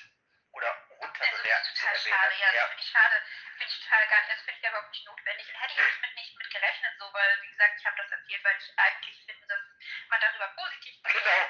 oder 0.52 0.72
runterbewertend 0.88 1.84
also, 1.84 1.98
ist 1.98 2.04
total 2.04 2.32
schade, 2.32 2.34
ja, 2.40 2.52
ja. 2.52 2.62
das 2.62 2.68
finde 2.70 2.82
ich 2.82 2.90
schade. 2.90 3.22
Finde 3.58 3.72
ich 3.72 3.80
total 3.80 4.08
gar 4.08 4.20
nicht, 4.20 4.32
das 4.32 4.40
finde 4.40 4.58
ich 4.58 4.68
überhaupt 4.68 4.90
nicht 4.90 5.06
notwendig. 5.06 5.46
Hätte 5.52 5.72
ich 5.74 5.80
auch 5.80 6.00
mit 6.00 6.14
nicht 6.16 6.38
mit 6.38 6.50
gerechnet, 6.50 6.98
so, 6.98 7.12
weil, 7.12 7.42
wie 7.42 7.48
gesagt, 7.48 7.74
ich 7.78 7.86
habe 7.86 7.96
das 7.98 8.10
erzählt, 8.10 8.44
weil 8.44 8.56
ich 8.56 8.78
eigentlich 8.78 9.24
finde, 9.26 9.46
dass 9.46 9.60
man 10.08 10.20
darüber 10.20 10.48
positiv 10.56 10.96
Genau. 11.12 11.40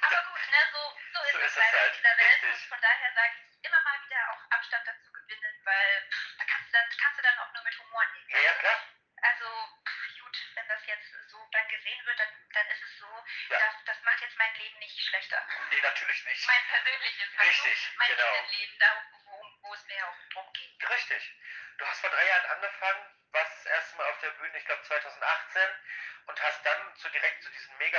Aber 0.00 0.22
gut, 0.32 0.50
ne, 0.50 0.60
so, 0.72 0.96
so 1.12 1.22
ist 1.24 1.32
so 1.32 1.40
es 1.40 1.56
leider 1.56 1.78
halt. 1.78 1.88
in 1.88 2.00
dieser 2.00 2.18
Welt. 2.18 2.42
Und 2.44 2.56
von 2.56 2.80
daher 2.80 3.12
sage 3.12 3.34
ich 3.36 3.64
immer 3.68 3.82
mal 3.82 4.00
wieder 4.04 4.30
auch 4.32 4.50
Abstand 4.50 4.88
dazu 4.88 5.12
gewinnen, 5.12 5.60
weil 5.64 6.07
mein 14.38 14.54
Leben 14.54 14.78
nicht 14.78 14.98
schlechter. 14.98 15.42
Nee, 15.70 15.80
natürlich 15.80 16.24
nicht. 16.24 16.46
Mein 16.46 16.64
persönliches, 16.68 17.28
Richtig, 17.40 17.64
also 17.64 17.98
mein 17.98 18.08
genau. 18.08 18.46
Leben, 18.58 18.78
da 18.78 19.04
wo, 19.24 19.52
wo 19.62 19.74
es 19.74 19.84
mir 19.86 20.06
auch 20.06 20.30
drum 20.32 20.52
geht. 20.52 20.88
Richtig. 20.88 21.32
Du 21.78 21.86
hast 21.86 22.00
vor 22.00 22.10
drei 22.10 22.26
Jahren 22.26 22.46
angefangen, 22.46 23.16
warst 23.32 23.58
das 23.58 23.66
erste 23.66 23.96
Mal 23.96 24.10
auf 24.10 24.20
der 24.20 24.30
Bühne, 24.30 24.58
ich 24.58 24.64
glaube 24.64 24.82
2018, 24.82 25.62
und 26.26 26.42
hast 26.42 26.64
dann 26.64 26.96
zu 26.96 27.08
direkt 27.10 27.42
zu 27.42 27.50
diesem 27.50 27.76
mega 27.78 27.98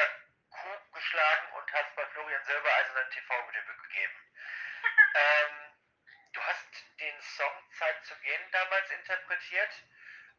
Coup 0.49 0.93
geschlagen 0.93 1.51
und 1.53 1.73
hast 1.73 1.95
bei 1.95 2.05
Florian 2.07 2.43
Silbereisen 2.43 2.97
ein 2.97 3.11
TV-Debüt 3.11 3.83
gegeben. 3.83 4.33
ähm, 5.15 5.77
du 6.33 6.43
hast 6.43 6.67
den 6.99 7.21
Song 7.21 7.71
Zeit 7.77 8.05
zu 8.05 8.15
gehen 8.19 8.51
damals 8.51 8.89
interpretiert 8.91 9.71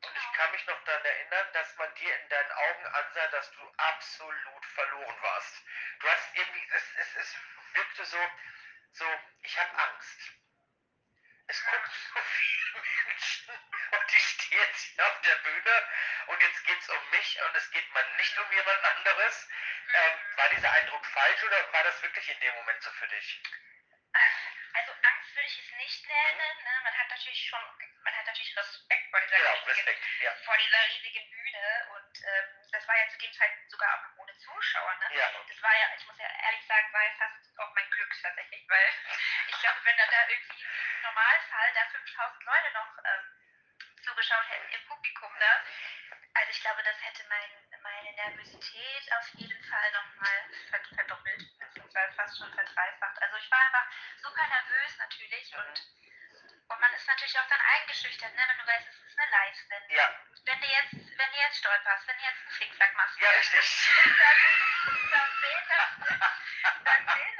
und 0.02 0.16
ich 0.16 0.32
kann 0.32 0.50
mich 0.52 0.66
noch 0.66 0.82
daran 0.84 1.04
erinnern, 1.04 1.46
dass 1.52 1.76
man 1.76 1.94
dir 1.94 2.14
in 2.18 2.28
deinen 2.28 2.52
Augen 2.52 2.86
ansah, 2.86 3.26
dass 3.28 3.50
du 3.52 3.72
absolut 3.76 4.66
verloren 4.66 5.22
warst. 5.22 5.62
Du 6.00 6.08
hast 6.08 6.36
irgendwie, 6.36 6.68
es, 6.72 6.84
es, 6.96 7.16
es 7.16 7.36
wirkte 7.74 8.04
so, 8.06 8.30
so, 8.92 9.20
ich 9.42 9.58
habe 9.58 9.78
Angst. 9.78 10.20
Es 11.48 11.64
gucken 11.64 11.90
so 12.14 12.20
viele 12.22 12.82
Menschen 13.06 13.50
und 13.90 14.12
die 14.12 14.20
stehen 14.20 14.58
jetzt 14.60 14.82
hier 14.82 15.06
auf 15.06 15.20
der 15.20 15.34
Bühne 15.34 15.88
und 16.26 16.42
jetzt 16.42 16.64
geht 16.64 16.80
es 16.80 16.88
um 16.88 17.10
mich 17.10 17.42
und 17.42 17.56
es 17.56 17.70
geht 17.72 17.92
mal 17.92 18.16
nicht 18.16 18.38
um 18.38 18.52
jemand 18.52 18.84
anderes. 18.84 19.48
Ähm, 19.92 20.18
war 20.36 20.48
dieser 20.50 20.70
Eindruck 20.70 21.04
falsch 21.06 21.42
oder 21.42 21.72
war 21.72 21.82
das 21.82 22.02
wirklich 22.02 22.28
in 22.40 22.46
dem 22.48 22.54
Moment 22.56 22.82
so 22.82 22.90
für 22.92 23.08
dich? 23.08 23.42
Also 24.72 24.92
Angst 24.92 25.34
würde 25.36 25.46
ich 25.46 25.58
es 25.58 25.72
nicht 25.76 26.06
nennen. 26.06 26.56
Ne? 26.64 26.72
Man 26.84 26.96
hat 26.96 27.08
natürlich 27.10 27.46
schon, 27.48 27.60
man 28.02 28.16
hat 28.16 28.26
natürlich 28.26 28.56
Respekt 28.56 29.10
vor 29.10 29.20
dieser, 29.20 29.36
Genau, 29.36 29.50
riesigen, 29.50 29.70
Respekt, 29.70 30.00
ja. 30.22 30.32
vor 30.44 30.56
dieser 30.56 30.84
riesigen 30.88 31.30
Bühne 31.30 31.86
und 31.90 32.14
ähm, 32.24 32.48
das 32.72 32.88
war 32.88 32.96
ja 32.96 33.08
zu 33.08 33.18
dem 33.18 33.32
Zeitpunkt 33.32 33.70
sogar 33.70 33.90
auch 33.94 34.18
ohne 34.18 34.36
Zuschauer. 34.38 34.94
Ne? 35.00 35.16
Ja. 35.18 35.30
Das 35.46 35.62
war 35.62 35.74
ja, 35.78 35.86
ich 35.96 36.06
muss 36.06 36.18
ja 36.18 36.28
ehrlich 36.46 36.66
sagen, 36.66 36.92
war 36.92 37.02
ja 37.04 37.12
fast 37.18 37.58
auch 37.58 37.74
mein 37.74 37.90
Glück 37.90 38.14
tatsächlich, 38.22 38.64
weil 38.68 38.88
ich 39.48 39.58
glaube, 39.60 39.78
wenn 39.84 39.96
dann 39.96 40.10
da 40.10 40.28
irgendwie 40.28 40.62
im 40.62 41.02
Normalfall 41.02 41.72
da 41.74 41.84
5000 41.90 42.44
Leute 42.44 42.70
noch 42.72 42.98
ähm, 43.04 43.24
zugeschaut 44.02 44.48
hätten 44.48 44.72
im 44.72 44.86
Publikum, 44.86 45.32
ne? 45.38 45.64
also 46.34 46.50
ich 46.50 46.60
glaube, 46.60 46.82
das 46.84 46.96
hätte 47.02 47.24
mein, 47.28 47.50
meine 47.82 48.12
Nervosität 48.14 49.12
auf 49.18 49.28
jeden 49.34 49.64
Fall 49.64 49.90
nochmal 49.92 50.48
beziehungsweise 50.70 51.08
fast 52.30 52.38
schon 52.38 52.52
verdreifacht. 52.54 53.22
Also 53.22 53.36
ich 53.36 53.50
war 53.50 53.58
einfach 53.58 53.86
super 54.22 54.46
nervös 54.46 54.98
natürlich 54.98 55.54
und, 55.56 55.82
und 56.68 56.80
man 56.80 56.92
ist 56.94 57.06
natürlich 57.08 57.38
auch 57.38 57.48
dann 57.48 57.60
eingeschüchtert, 57.60 58.34
ne? 58.34 58.42
wenn 58.46 58.58
du 58.58 58.66
weißt, 58.66 58.86
es 58.86 59.02
ist 59.02 59.18
eine 59.18 59.30
Live-Sendung. 59.30 59.96
Ja. 59.96 60.14
Wenn 60.44 60.60
du 60.60 60.66
jetzt, 60.66 60.92
wenn 61.18 61.30
du 61.30 61.38
jetzt 61.38 61.58
stolperst, 61.58 62.06
wenn 62.06 62.16
du 62.16 62.22
jetzt 62.22 62.40
einen 62.40 62.50
Flickflack 62.50 62.94
machst, 62.94 63.20
Ja, 63.20 63.30
richtig. 63.30 63.88
dann, 64.04 64.38
dann 65.10 65.30
sehen 65.42 65.64
das, 65.68 65.90
dann 66.84 67.02
sehen 67.18 67.39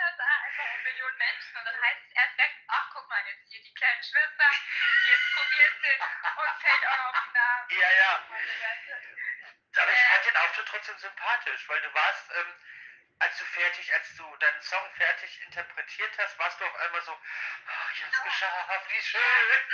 wie 18.46 19.02
schön. 19.02 19.68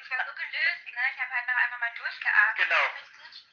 Ich 0.00 0.10
war 0.10 0.24
so 0.26 0.32
gelöst, 0.34 0.86
ne? 0.92 1.02
Ich 1.14 1.20
habe 1.20 1.30
halt 1.34 1.46
noch 1.46 1.54
einmal 1.56 1.78
mal 1.78 1.92
durchgeatmet. 1.94 2.56
Genau. 2.56 2.84
Richtig. 2.94 3.44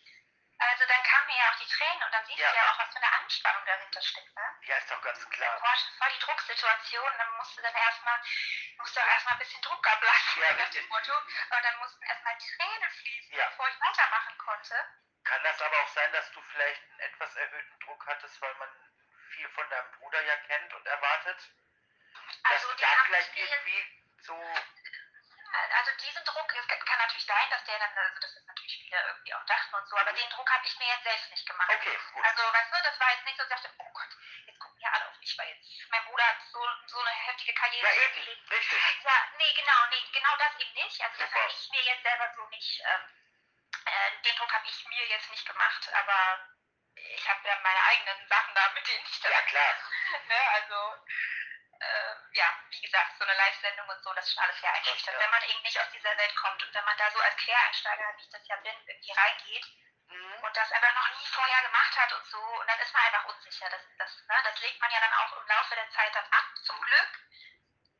Also 0.58 0.86
dann 0.88 1.04
kamen 1.04 1.27
mir 1.27 1.38
ja 1.38 1.51
auch 1.51 1.58
die 1.60 1.68
Tränen 1.68 2.04
und 2.04 2.12
dann 2.12 2.25
siehst 2.25 2.39
Ja. 2.39 2.50
du 2.50 2.56
ja 2.58 2.72
auch, 2.72 2.80
was 2.80 2.89
für 2.89 2.98
eine 3.04 3.12
Anspannung 3.13 3.65
dahinter 3.65 4.01
steckt, 4.01 4.36
ne? 4.36 4.56
Ja, 4.62 4.77
ist 4.77 4.89
doch 4.89 5.01
ganz 5.01 5.30
klar. 5.30 5.60
Das 5.62 6.00
war 6.00 6.10
die 6.10 6.20
Drucksituation, 6.20 7.18
dann 7.18 7.32
musst 7.38 7.58
du 7.58 7.62
dann 7.62 7.75
erstmal, 7.75 8.20
musst 8.77 8.96
du 8.96 9.00
erstmal 9.01 9.34
ein 9.36 9.39
bisschen 9.39 9.62
Druck 9.62 9.86
ablassen, 9.88 10.42
Ja, 10.42 10.65
dem 10.74 10.88
Motto. 10.88 11.13
Und 11.18 11.63
dann 11.63 11.77
mussten 11.80 12.04
erstmal 12.06 12.38
Tränen 12.38 12.89
fließen, 12.92 13.36
Ja. 13.38 13.50
bevor 13.50 13.68
ich 13.68 13.80
weitermachen 13.80 14.38
konnte. 14.38 14.86
Kann 15.25 15.44
das 15.44 15.62
aber 15.62 15.82
auch 15.82 15.89
sein, 15.89 16.12
dass 16.13 16.32
du 16.32 16.42
vielleicht 16.42 16.82
einen 16.89 17.00
etwas 17.00 17.36
erhöhten 17.36 17.80
Druck 17.80 18.06
hattest, 18.08 18.42
weil 18.42 18.54
man 18.56 18.70
viel 19.32 19.50
von 19.50 19.70
deinem 19.70 19.92
Bruder 19.92 20.22
ja 20.22 20.38
kennt 20.38 20.74
und 20.74 20.86
erwartet? 20.88 21.38
Dass 22.44 22.51
Also 22.54 22.70
du 22.70 22.75
die 22.75 22.82
da 22.82 23.04
vielleicht 23.06 23.36
irgendwie 23.36 24.04
so. 24.25 24.36
Also 25.55 25.91
diesen 26.03 26.25
Druck, 26.25 26.53
es 26.53 26.67
kann 26.67 27.00
natürlich 27.00 27.25
sein, 27.25 27.50
dass 27.50 27.63
der 27.63 27.79
dann, 27.79 27.98
also 27.98 28.20
das 28.20 28.36
ist 28.36 28.48
natürlich 28.48 28.77
viele 28.82 29.00
irgendwie 29.08 29.34
auch 29.34 29.46
dachten 29.46 29.75
und 29.75 29.88
so, 29.88 29.96
aber 29.96 30.12
den 30.12 30.29
Druck 30.29 30.50
habe 30.51 30.65
ich 30.67 30.77
mir 30.77 30.88
jetzt 30.88 31.03
selbst 31.03 31.32
nicht 31.32 31.48
gemacht. 31.48 31.72
Okay, 31.72 31.98
gut. 32.12 32.25
Also, 32.25 32.41
weißt 32.53 32.72
du, 32.74 32.84
das 32.84 33.00
war 33.00 33.12
jetzt 33.12 33.25
nicht 33.25 33.38
so, 33.38 33.44
dass 33.46 33.60
ich 33.60 33.70
dachte, 33.70 33.75
oh 33.79 33.91
Gott, 33.94 34.10
jetzt 34.48 34.60
gucken 34.60 34.82
ja 34.82 34.91
alle 34.91 35.08
auf 35.08 35.20
mich, 35.20 35.38
weil 35.38 35.48
jetzt 35.48 35.89
mein 35.89 36.03
Bruder 36.03 36.27
hat 36.27 36.41
so, 36.51 36.60
so 36.88 37.00
eine 37.00 37.10
heftige 37.10 37.53
Karriere 37.53 37.88
Ja, 37.88 38.01
eben, 38.03 38.48
richtig. 38.51 39.03
Ja, 39.03 39.17
nee, 39.38 39.53
genau, 39.53 39.79
nee, 39.91 40.03
genau 40.12 40.36
das 40.38 40.60
eben 40.60 40.74
nicht. 40.74 41.01
Also 41.01 41.17
das 41.20 41.32
habe 41.32 41.48
ich 41.48 41.70
mir 41.70 41.84
jetzt 41.84 42.03
selber 42.03 42.34
so 42.36 42.46
nicht, 42.50 42.82
ähm, 42.84 43.10
äh, 43.86 44.22
den 44.24 44.36
Druck 44.36 44.53
habe 44.53 44.67
ich 44.67 44.86
mir 44.88 45.08
jetzt 45.08 45.29
nicht 45.32 45.46
gemacht, 45.46 45.94
aber 45.94 46.50
ich 46.96 47.29
habe 47.29 47.48
ja 47.48 47.55
meine 47.62 47.84
eigenen 47.84 48.27
Sachen 48.27 48.55
da, 48.55 48.72
mit 48.74 48.88
denen 48.88 49.05
ich 49.05 49.20
das, 49.22 49.32
Ja, 49.32 49.41
klar. 49.44 49.75
ne, 50.27 50.39
also, 50.51 50.96
äh, 50.96 51.35
ja, 52.36 52.48
wie 52.70 52.82
gesagt, 52.82 53.18
so 53.18 53.24
eine 53.24 53.34
Live-Sendung 53.36 53.88
und 53.89 54.04
so, 54.04 54.13
das 54.13 54.25
ist 54.27 54.34
schon 54.34 54.44
alles 54.44 54.60
sehr 54.60 54.74
einschüchternd. 54.74 55.18
Ja. 55.18 55.24
Wenn 55.24 55.32
man 55.32 55.44
eben 55.44 55.62
nicht 55.63 55.80
aus 55.80 55.89
dieser 55.92 56.18
Welt 56.18 56.36
kommt 56.36 56.63
und 56.63 56.74
wenn 56.74 56.86
man 56.86 56.98
da 56.98 57.10
so 57.12 57.20
als 57.20 57.36
Quereinsteiger, 57.38 58.13
wie 58.18 58.24
ich 58.24 58.30
das 58.30 58.48
ja 58.48 58.56
bin, 58.58 58.75
irgendwie 58.86 59.12
reingeht, 59.12 59.65
Mhm. 60.08 60.44
und 60.44 60.56
das 60.56 60.72
einfach 60.72 60.94
noch 60.94 61.20
nie 61.20 61.25
vorher 61.27 61.62
gemacht 61.63 61.98
hat 61.98 62.13
und 62.13 62.25
so. 62.27 62.38
Und 62.38 62.68
dann 62.68 62.80
ist 62.80 62.94
man 62.94 63.04
einfach 63.04 63.25
unsicher. 63.25 63.70
Das, 63.70 63.82
das, 63.98 64.12
ne, 64.27 64.36
das 64.44 64.60
legt 64.62 64.80
man 64.80 64.92
ja 64.92 65.00
dann 65.00 65.13
auch 65.13 65.38
im 65.38 65.48
Laufe 65.48 65.75
der 65.75 65.89
Zeit 65.89 66.13
dann 66.13 66.25
ab, 66.25 66.46
zum 66.63 66.80
Glück. 66.82 67.10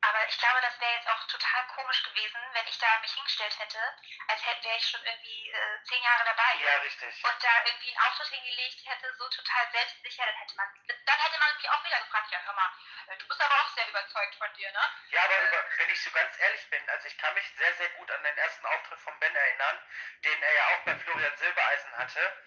Aber 0.06 0.28
ich 0.28 0.38
glaube, 0.38 0.60
das 0.60 0.80
wäre 0.80 0.92
jetzt 0.94 1.08
auch 1.08 1.26
total 1.26 1.66
komisch 1.74 2.02
gewesen, 2.04 2.38
wenn 2.52 2.66
ich 2.68 2.78
da 2.78 2.86
mich 3.00 3.12
hingestellt 3.12 3.58
hätte, 3.58 3.80
als 4.28 4.44
hätte 4.46 4.64
wäre 4.64 4.76
ich 4.76 4.88
schon 4.88 5.02
irgendwie 5.04 5.50
äh, 5.50 5.82
zehn 5.82 6.02
Jahre 6.02 6.24
dabei. 6.24 6.54
Ja, 6.62 6.76
richtig. 6.78 7.24
Und 7.24 7.42
da 7.42 7.64
irgendwie 7.64 7.90
einen 7.90 8.06
Auftritt 8.06 8.28
hingelegt 8.28 8.86
hätte, 8.86 9.14
so 9.18 9.28
total 9.28 9.70
selbstsicher, 9.72 10.26
dann 10.26 10.36
hätte 10.36 10.54
man, 10.56 10.68
dann 10.86 11.18
hätte 11.18 11.38
man 11.38 11.56
mich 11.56 11.70
auch 11.70 11.84
wieder 11.84 12.00
gefragt, 12.00 12.30
ja 12.30 12.38
hör 12.44 12.54
mal, 12.54 12.70
äh, 13.08 13.16
du 13.18 13.26
bist 13.26 13.40
aber 13.40 13.54
auch 13.54 13.74
sehr 13.74 13.88
überzeugt 13.88 14.34
von 14.36 14.54
dir, 14.54 14.70
ne? 14.70 14.84
Ja, 15.10 15.24
aber 15.24 15.40
über, 15.40 15.64
wenn 15.78 15.90
ich 15.90 16.02
so 16.02 16.10
ganz 16.10 16.38
ehrlich 16.38 16.70
bin, 16.70 16.88
also 16.88 17.08
ich 17.08 17.18
kann 17.18 17.34
mich 17.34 17.50
sehr, 17.56 17.74
sehr 17.74 17.88
gut 17.90 18.10
an 18.10 18.22
den 18.22 18.38
ersten 18.38 18.66
Auftritt 18.66 19.00
von 19.00 19.18
Ben 19.18 19.34
erinnern, 19.34 19.82
den 20.22 20.42
er 20.42 20.54
ja 20.54 20.66
auch 20.68 20.84
bei 20.84 20.96
Florian 20.98 21.36
Silbereisen 21.36 21.98
hatte. 21.98 22.44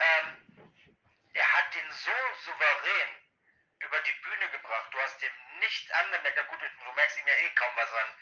Ähm, 0.00 0.74
er 1.32 1.52
hat 1.52 1.74
den 1.74 1.90
so 1.92 2.12
souverän 2.44 3.27
über 3.80 4.00
die 4.00 4.12
Bühne 4.12 4.48
gebracht. 4.50 4.88
Du 4.92 5.00
hast 5.00 5.20
dem 5.22 5.32
nichts 5.60 5.90
angemerkt. 5.92 6.36
Ja 6.36 6.42
gut, 6.44 6.60
du 6.60 6.92
merkst 6.92 7.18
ihm 7.18 7.26
ja 7.26 7.34
eh 7.34 7.50
kaum 7.54 7.76
was 7.76 7.92
an. 7.92 8.14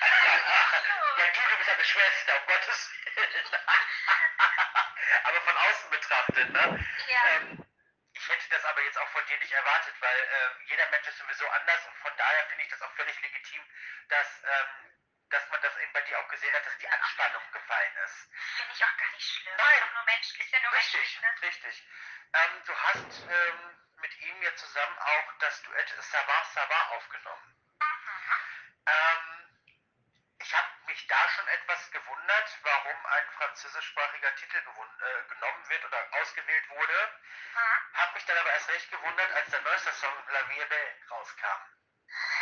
ja, 1.18 1.26
du, 1.26 1.40
du 1.50 1.56
bist 1.58 1.70
eine 1.70 1.84
Schwester, 1.84 2.40
um 2.40 2.46
Gottes 2.46 2.90
Willen. 3.14 3.46
aber 5.24 5.40
von 5.42 5.56
außen 5.56 5.90
betrachtet, 5.90 6.50
ne? 6.50 6.86
Ja. 7.08 7.26
Ähm, 7.30 7.66
ich 8.14 8.28
hätte 8.28 8.48
das 8.50 8.64
aber 8.64 8.82
jetzt 8.82 8.98
auch 8.98 9.08
von 9.08 9.26
dir 9.26 9.38
nicht 9.38 9.52
erwartet, 9.52 9.94
weil 10.00 10.18
äh, 10.18 10.64
jeder 10.66 10.88
Mensch 10.90 11.08
ist 11.08 11.18
sowieso 11.18 11.48
anders 11.48 11.86
und 11.86 11.96
von 11.98 12.16
daher 12.16 12.44
finde 12.46 12.64
ich 12.64 12.70
das 12.70 12.82
auch 12.82 12.92
völlig 12.92 13.20
legitim, 13.20 13.66
dass, 14.08 14.42
ähm, 14.44 14.92
dass 15.30 15.48
man 15.50 15.60
das 15.60 15.76
eben 15.78 15.92
bei 15.92 16.02
dir 16.02 16.18
auch 16.18 16.28
gesehen 16.28 16.54
hat, 16.54 16.64
dass 16.66 16.78
die 16.78 16.88
Anspannung 16.88 17.42
gefallen 17.52 17.96
ist. 18.04 18.28
Finde 18.56 18.72
ich 18.74 18.84
auch 18.84 18.96
gar 18.96 19.10
nicht 19.12 19.28
schlimm. 19.28 19.54
Nein. 19.56 19.82
Ist 19.82 19.94
nur 19.94 20.04
menschlich, 20.04 20.46
ist 20.46 20.52
ja 20.52 20.60
nur 20.60 20.72
Richtig, 20.72 21.20
menschlich, 21.20 21.20
ne? 21.20 21.48
richtig. 21.48 21.88
Ähm, 22.34 22.62
du 22.64 22.76
hast 22.76 23.22
ähm, 23.28 23.81
mit 24.02 24.18
ihm 24.18 24.42
ja 24.42 24.54
zusammen 24.56 24.98
auch 24.98 25.32
das 25.38 25.62
Duett 25.62 25.94
Savar 26.00 26.44
Savar 26.52 26.90
aufgenommen. 26.92 27.56
Mhm. 27.80 28.86
Ähm, 28.86 29.42
ich 30.40 30.54
habe 30.54 30.68
mich 30.86 31.06
da 31.06 31.28
schon 31.30 31.46
etwas 31.48 31.90
gewundert, 31.92 32.58
warum 32.62 33.06
ein 33.06 33.30
französischsprachiger 33.38 34.34
Titel 34.34 34.58
äh, 34.58 35.28
genommen 35.28 35.68
wird 35.68 35.84
oder 35.84 36.08
ausgewählt 36.20 36.68
wurde. 36.70 37.20
Mhm. 37.54 37.94
Habe 37.94 38.14
mich 38.14 38.24
dann 38.26 38.38
aber 38.38 38.50
erst 38.50 38.68
recht 38.68 38.90
gewundert, 38.90 39.32
als 39.32 39.50
der 39.50 39.60
neueste 39.62 39.92
Song 39.92 40.14
La 40.28 40.48
Vie 40.48 40.58
est 40.58 40.68
Belle 40.68 40.96
rauskam. 41.10 41.62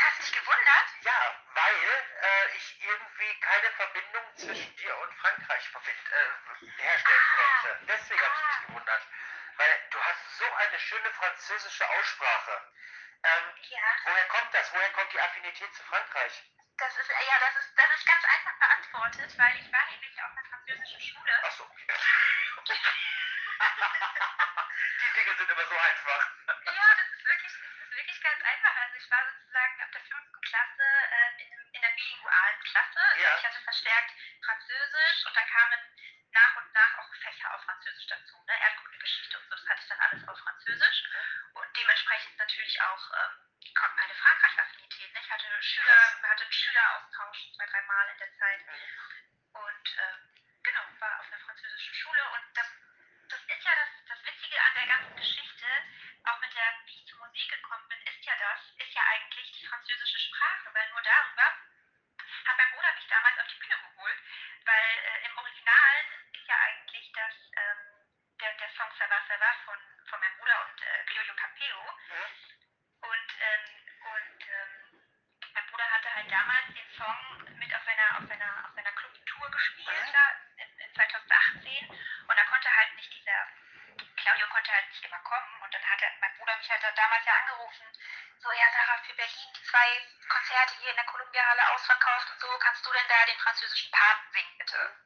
Hast 0.00 0.18
dich 0.18 0.32
gewundert? 0.32 0.88
Ja, 1.02 1.34
weil 1.54 2.04
äh, 2.22 2.56
ich 2.56 2.82
irgendwie 2.82 3.40
keine 3.40 3.70
Verbindung 3.70 4.36
zwischen 4.36 4.70
französische 11.40 11.88
Aussprache. 11.88 12.60
Ähm, 13.22 13.54
Ja, 13.70 13.96
woher 14.04 14.28
kommt 14.28 14.52
das? 14.54 14.72
Woher 14.72 14.90
kommt 14.92 15.12
die 15.12 15.20
Affinität 15.20 15.74
zu 15.74 15.82
Frankreich? 15.84 16.42
das 16.78 16.96
ist, 16.96 17.10
ja, 17.10 17.38
das 17.40 17.56
ist, 17.56 17.72
das 17.76 17.90
ist 17.94 18.06
ganz 18.06 18.24
einfach 18.24 18.58
beantwortet, 18.58 19.38
weil 19.38 19.54
ich 19.60 19.70
war 19.70 19.84
nämlich 19.90 20.22
auf 20.22 20.30
einer 20.30 20.44
französischen 20.48 21.00
Schule. 21.00 21.44
Achso. 21.44 21.68
die 25.00 25.12
Dinge 25.12 25.36
sind 25.36 25.50
immer 25.50 25.66
so 25.66 25.76
einfach. 25.78 26.30
Ja, 26.72 26.88
das 26.96 27.08
ist 27.12 27.24
wirklich, 27.26 27.52
das 27.52 27.84
ist 27.84 27.90
wirklich 27.96 28.20
ganz 28.22 28.42
einfach. 28.42 28.76
Also 28.80 28.94
ich 28.96 29.10
war 29.10 29.22
sozusagen 29.30 29.80
ab 29.82 29.92
der 29.92 30.00
fünften 30.00 30.40
Klasse 30.40 30.82
äh, 31.10 31.42
in, 31.42 31.52
in 31.74 31.80
der 31.82 31.90
bilingualen 31.90 32.60
Klasse. 32.64 33.00
Ja. 33.20 33.36
Ich 33.36 33.44
hatte 33.44 33.60
verstärkt 33.60 34.12
Französisch 34.44 35.26
und 35.26 35.36
dann 35.36 35.46
kamen 35.48 35.80
nach 36.32 36.56
und 36.56 36.72
nach 36.72 36.98
auch 36.98 37.14
Fächer 37.20 37.54
auf 37.54 37.62
Französisch 37.64 38.06
dazu. 38.06 38.42
Ne? 38.46 38.54
Erdkunde, 38.58 38.98
Geschichte 38.98 39.36
und 39.38 39.44
so, 39.44 39.50
das 39.50 39.68
hatte 39.68 39.82
ich 39.82 39.88
dann 39.88 40.00
alles 40.00 40.28
auf 40.28 40.38
Französisch. 40.38 41.04
Und 41.52 41.76
dementsprechend 41.76 42.38
natürlich 42.38 42.80
auch 42.80 43.10
ähm, 43.20 43.44
kommt 43.74 43.96
meine 43.96 44.14
Frankreich-Affinität. 44.14 45.12
Ne? 45.12 45.20
Ich 45.20 45.30
hatte 45.30 45.62
Schüler, 45.62 46.22
hatte 46.22 46.44
einen 46.44 46.52
Schüleraustausch 46.52 47.52
zwei, 47.56 47.66
dreimal 47.66 48.08
in 48.10 48.18
der 48.18 48.32
Zeit. 48.38 48.60
Und 49.52 49.86
ähm, 49.98 50.30
genau, 50.62 50.82
war 51.00 51.18
auf 51.18 51.26
einer 51.26 51.40
französischen 51.40 51.94
Schule. 51.94 52.22
Und 52.30 52.44
das, 52.56 52.66
das 53.28 53.40
ist 53.42 53.64
ja 53.64 53.74
das, 53.74 53.88
das 54.06 54.24
Witzige 54.24 54.62
an 54.62 54.74
der 54.74 54.86
ganzen 54.86 55.16
Geschichte, 55.16 55.66
auch 56.30 56.38
mit 56.40 56.54
der, 56.54 56.74
wie 56.86 56.94
ich 56.94 57.06
zur 57.06 57.18
Musik 57.26 57.48
gekommen 57.50 57.88
bin, 57.88 58.00
ist 58.06 58.24
ja 58.24 58.34
das, 58.38 58.60
ist 58.78 58.94
ja 58.94 59.02
eigentlich 59.02 59.50
die 59.52 59.66
französische 59.66 60.18
Sprache, 60.30 60.70
weil 60.74 60.88
nur 60.90 61.02
darüber 61.02 61.42
hat 62.46 62.56
mein 62.56 62.70
Bruder 62.70 62.92
mich 62.94 63.06
damals 63.08 63.38
auf 63.38 63.46
die 63.48 63.58
Bühne 63.58 63.76
geholt, 63.90 64.18
weil 64.64 64.98
äh, 64.98 65.26
im 65.26 65.38
Original 65.38 65.96
ist 66.32 66.46
ja 66.46 66.56
eigentlich 66.56 67.12
das, 67.12 67.34
ähm, 67.56 68.06
der, 68.40 68.52
der 68.54 68.68
Song 68.76 68.90
Ça 68.98 69.08
va, 69.08 69.18
ça 69.28 69.38
va 69.38 69.52
von, 69.64 69.78
von 70.08 70.20
meinem 70.20 70.36
Bruder 70.38 70.66
und 70.66 70.82
äh, 70.82 71.04
Gliorio 71.06 71.34
Capeo. 71.34 71.98
Und, 73.00 73.30
ähm, 73.40 73.64
und 74.12 74.40
ähm, 74.48 75.00
mein 75.54 75.66
Bruder 75.66 75.90
hatte 75.90 76.14
halt 76.14 76.30
damals 76.30 76.66
den 76.74 76.90
Song 76.96 77.16
mit 77.58 77.74
auf 77.74 77.84
seiner, 77.84 78.18
auf 78.18 78.28
seiner, 78.28 78.64
auf 78.68 78.74
seiner 78.74 78.92
Clubtour 78.92 79.50
gespielt, 79.50 80.06
Mhm. 80.06 80.12
da, 80.12 80.24
in, 80.64 80.78
in 80.80 80.94
2018. 80.94 81.88
Und 81.90 82.36
da 82.36 82.44
konnte 82.44 82.74
halt 82.76 82.94
nicht 82.94 83.12
dieser, 83.12 83.46
Claudio 84.16 84.46
konnte 84.48 84.72
halt 84.72 84.88
nicht 84.88 85.04
immer 85.04 85.18
kommen. 85.20 85.62
Und 85.62 85.74
dann 85.74 85.84
hat 85.90 86.02
er, 86.02 86.12
mein 86.20 86.36
Bruder 86.36 86.56
mich 86.58 86.70
halt 86.70 86.82
da 86.82 86.90
damals 86.92 87.24
ja 87.24 87.32
angerufen, 87.34 87.86
so, 88.40 88.52
ja 88.52 88.66
Sarah, 88.72 88.98
für 89.04 89.14
Berlin 89.14 89.52
die 89.54 89.62
zwei 89.64 90.00
Konzerte 90.28 90.74
Kolumbiahalle 91.40 91.74
ausverkauft 91.74 92.30
und 92.30 92.40
so, 92.40 92.58
kannst 92.58 92.84
du 92.86 92.92
denn 92.92 93.08
da 93.08 93.26
den 93.26 93.38
französischen 93.38 93.90
Part 93.90 94.18
singen, 94.32 94.58
bitte? 94.58 94.96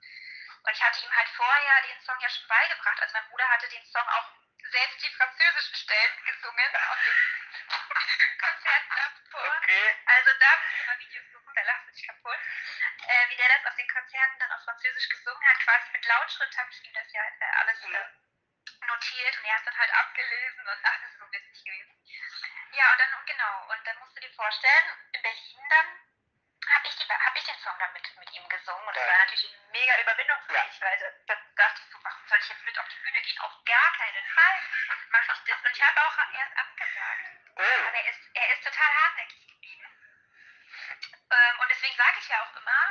Und 0.65 0.73
ich 0.73 0.83
hatte 0.83 1.01
ihm 1.05 1.15
halt 1.17 1.29
vorher 1.29 1.83
den 1.83 2.01
Song 2.01 2.19
ja 2.21 2.29
schon 2.29 2.49
beigebracht. 2.49 3.01
Also 3.01 3.13
mein 3.13 3.29
Bruder 3.29 3.49
hatte 3.51 3.69
den 3.69 3.85
Song 3.87 4.09
auch 4.09 4.29
selbst 4.73 5.03
die 5.03 5.11
französischen 5.15 5.77
Stellen 5.77 6.25
gesungen 6.25 6.77
auf 6.91 6.99
den 7.05 8.39
Konzerten 8.39 8.95
davor. 8.97 9.57
Okay. 9.59 9.97
Also 10.07 10.31
da 10.41 10.57
muss 10.57 10.75
ich 10.81 10.87
mal 10.87 10.99
Videos 10.99 11.25
suchen, 11.33 11.55
da 11.55 11.63
lacht 11.63 11.87
sich 11.95 12.07
kaputt. 12.07 12.39
Äh, 13.07 13.29
wie 13.29 13.37
der 13.37 13.49
das 13.49 13.67
auf 13.71 13.77
den 13.77 13.89
Konzerten 13.89 14.39
dann 14.39 14.53
auf 14.53 14.65
Französisch 14.65 15.09
gesungen 15.09 15.49
hat, 15.49 15.61
quasi 15.61 15.91
mit 15.93 16.05
Lautschritt 16.07 16.57
habe 16.59 16.71
ich 16.71 16.85
ihm 16.85 16.93
das 16.95 17.13
ja 17.13 17.23
äh, 17.23 17.45
alles 17.61 17.79
äh, 17.85 18.87
notiert 18.87 19.39
und 19.39 19.45
er 19.45 19.55
hat 19.57 19.67
dann 19.67 19.79
halt 19.79 19.93
abgelesen 19.95 20.61
und 20.67 20.79
ach, 20.83 20.99
das 21.01 21.11
ist 21.11 21.19
so 21.19 21.31
witzig 21.33 21.65
gewesen. 21.65 21.95
Ja, 22.73 22.91
und 22.93 22.99
dann, 23.01 23.15
und 23.15 23.27
genau, 23.27 23.67
und 23.71 23.87
dann 23.87 23.99
musst 23.99 24.17
du 24.17 24.21
dir 24.21 24.33
vorstellen, 24.33 24.85
in 25.13 25.23
Berlin 25.23 25.69
dann 25.69 25.87
habe 26.67 26.89
ich, 26.89 26.97
die- 26.97 27.09
hab 27.13 27.37
ich 27.37 27.45
den 27.45 27.59
Song 27.59 27.79
dann 27.79 27.93
mit, 27.93 28.17
mit 28.17 28.33
ihm 28.33 28.49
gesungen 28.49 28.89
und 28.89 28.97
das 28.97 29.05
Ja. 29.05 29.11
war 29.13 29.19
natürlich 29.19 29.53
eine 29.53 29.71
mega 29.71 30.01
Überwindung 30.01 30.39
für 30.47 30.53
mich, 30.53 30.81
weil 30.81 30.99
da, 30.99 31.35
da 31.35 31.41
dachte 31.57 31.83
ich 31.85 31.91
so, 31.93 31.99
warum 32.03 32.27
soll 32.29 32.39
ich 32.39 32.49
jetzt 32.49 32.65
mit 32.65 32.79
auf 32.79 32.89
die 32.89 32.99
Bühne 33.05 33.21
gehen? 33.21 33.39
Auf 33.41 33.65
gar 33.85 33.93
keinen 33.93 34.27
Fall 34.27 34.57
mache 35.11 35.33
ich 35.33 35.45
das. 35.45 35.65
Und 35.65 35.77
ich 35.77 35.83
habe 35.83 36.01
auch 36.01 36.19
erst 36.33 36.57
abgesagt. 36.57 37.25
Oh. 37.57 37.87
Aber 37.89 37.99
er 37.99 38.11
ist, 38.11 38.21
er 38.35 38.53
ist 38.53 38.65
total 38.65 38.95
hartnäckig 38.95 39.47
geblieben. 39.47 39.87
Ähm, 41.31 41.61
und 41.61 41.69
deswegen 41.71 41.97
sage 41.97 42.19
ich 42.19 42.29
ja 42.29 42.43
auch 42.43 42.57
immer, 42.57 42.83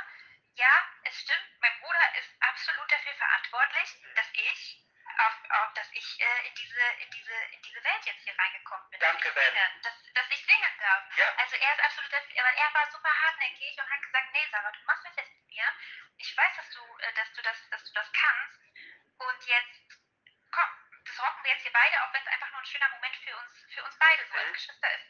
ja, 0.56 0.74
es 1.04 1.20
stimmt, 1.20 1.50
mein 1.60 1.80
Bruder 1.80 2.16
ist 2.16 2.30
absolut 2.40 2.92
dafür 2.92 3.14
verantwortlich, 3.16 3.90
dass 4.16 4.28
ich, 4.34 4.80
auf, 5.18 5.34
auf, 5.50 5.74
dass 5.74 5.92
ich 5.92 6.22
äh, 6.22 6.48
in, 6.48 6.56
diese, 6.56 6.82
in, 7.00 7.12
diese, 7.12 7.34
in 7.34 7.62
diese 7.62 7.84
Welt 7.84 8.06
jetzt 8.06 8.24
hier 8.24 8.38
reingekommen 8.38 8.90
bin. 8.92 9.00
Danke, 9.00 9.34
dass 9.34 9.36
ich 9.36 9.44
Ben. 9.44 9.54
singe, 9.54 9.82
dass, 9.82 10.14
dass 10.14 10.30
ich 10.30 10.46
singen 10.46 10.78
darf. 10.80 11.18
Ja. 11.18 11.36
Also 11.38 11.56
er 11.56 11.74
ist 11.74 11.84
absolut 11.84 12.14
dafür, 12.14 12.40
aber 12.40 12.54
er 12.54 12.74
war 12.74 12.92
super 12.92 13.22
hartnäckig 13.22 13.78
und 13.78 13.90
hat 13.90 14.02
gesagt, 14.02 14.32
nee 14.34 14.48
Sarah, 14.52 14.72
du 14.72 14.80
machst 14.86 15.06
das 15.06 15.16
jetzt 15.18 15.34
mit 15.34 15.48
mir. 15.48 15.66
Ich 16.18 16.38
weiß, 16.38 16.56
dass 16.56 16.70
du, 16.70 16.98
äh, 17.00 17.14
dass 17.14 17.34
du 17.34 17.42
das, 17.42 17.70
dass 17.70 17.84
du 17.84 17.94
das 17.94 18.12
kannst. 18.14 18.63
Ein 22.64 22.72
schöner 22.72 22.90
Moment 22.96 23.16
für 23.18 23.36
uns, 23.36 23.54
für 23.74 23.84
uns 23.84 23.96
beide 24.00 24.26
so 24.26 24.34
als 24.36 24.48
Mhm. 24.48 24.54
Geschwister 24.54 24.96
ist. 24.96 25.06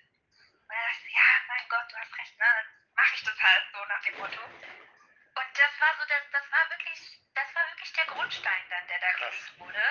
Und 0.54 0.70
dann 0.70 0.86
dachte 0.90 1.06
ich, 1.08 1.14
ja, 1.14 1.30
mein 1.48 1.70
Gott, 1.70 1.92
du 1.92 1.98
hast 1.98 2.18
recht, 2.18 2.40
ne? 2.40 2.46
Dann 2.50 2.94
mache 2.96 3.16
ich 3.16 3.24
das 3.24 3.42
halt 3.42 3.64
so 3.72 3.86
nach 3.86 4.02
dem 4.02 4.18
Motto. 4.18 4.44
Und 4.44 5.50
das 5.58 5.80
war 5.80 5.96
so, 6.00 6.06
das, 6.06 6.24
das 6.32 6.52
war 6.52 6.70
wirklich, 6.70 7.00
das 7.36 7.56
war 7.56 7.68
wirklich 7.70 7.94
der 7.94 8.06
Grundstein 8.06 8.70
dann, 8.70 8.88
der 8.88 9.00
da 9.00 9.12
gelegt 9.14 9.60
wurde. 9.60 9.84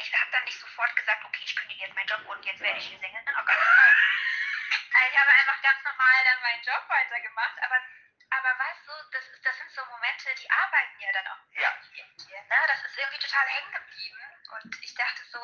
Ich 0.00 0.12
habe 0.14 0.30
dann 0.30 0.44
nicht 0.44 0.58
sofort 0.60 0.96
gesagt, 0.96 1.24
okay, 1.24 1.42
ich 1.44 1.56
kündige 1.56 1.84
jetzt 1.84 1.94
meinen 1.94 2.08
Job 2.08 2.24
und 2.26 2.44
jetzt 2.44 2.60
werde 2.60 2.78
ich 2.78 2.86
hier 2.88 2.98
Sängerin. 3.00 3.36
Oh 3.36 3.44
Gott. 3.44 3.56
Also 4.92 5.08
ich 5.12 5.18
habe 5.18 5.30
einfach 5.30 5.62
ganz 5.62 5.84
normal 5.84 6.24
dann 6.24 6.40
meinen 6.42 6.62
Job 6.64 6.84
weitergemacht, 6.88 7.58
aber, 7.62 7.80
aber 8.30 8.58
weißt 8.58 8.86
du, 8.86 8.92
das, 9.12 9.24
ist, 9.28 9.44
das 9.44 9.56
sind 9.58 9.70
so 9.72 9.84
Momente, 9.86 10.34
die 10.34 10.50
arbeiten 10.50 11.00
ja 11.00 11.12
dann 11.12 11.26
auch 11.28 11.38
Ja. 11.52 11.70
Ne? 12.28 12.58
Das 12.68 12.84
ist 12.84 12.96
irgendwie 12.96 13.18
total 13.20 13.46
hängen 13.48 13.72
geblieben. 13.72 14.20
Und 14.52 14.82
ich 14.82 14.94
dachte 14.94 15.24
so, 15.32 15.38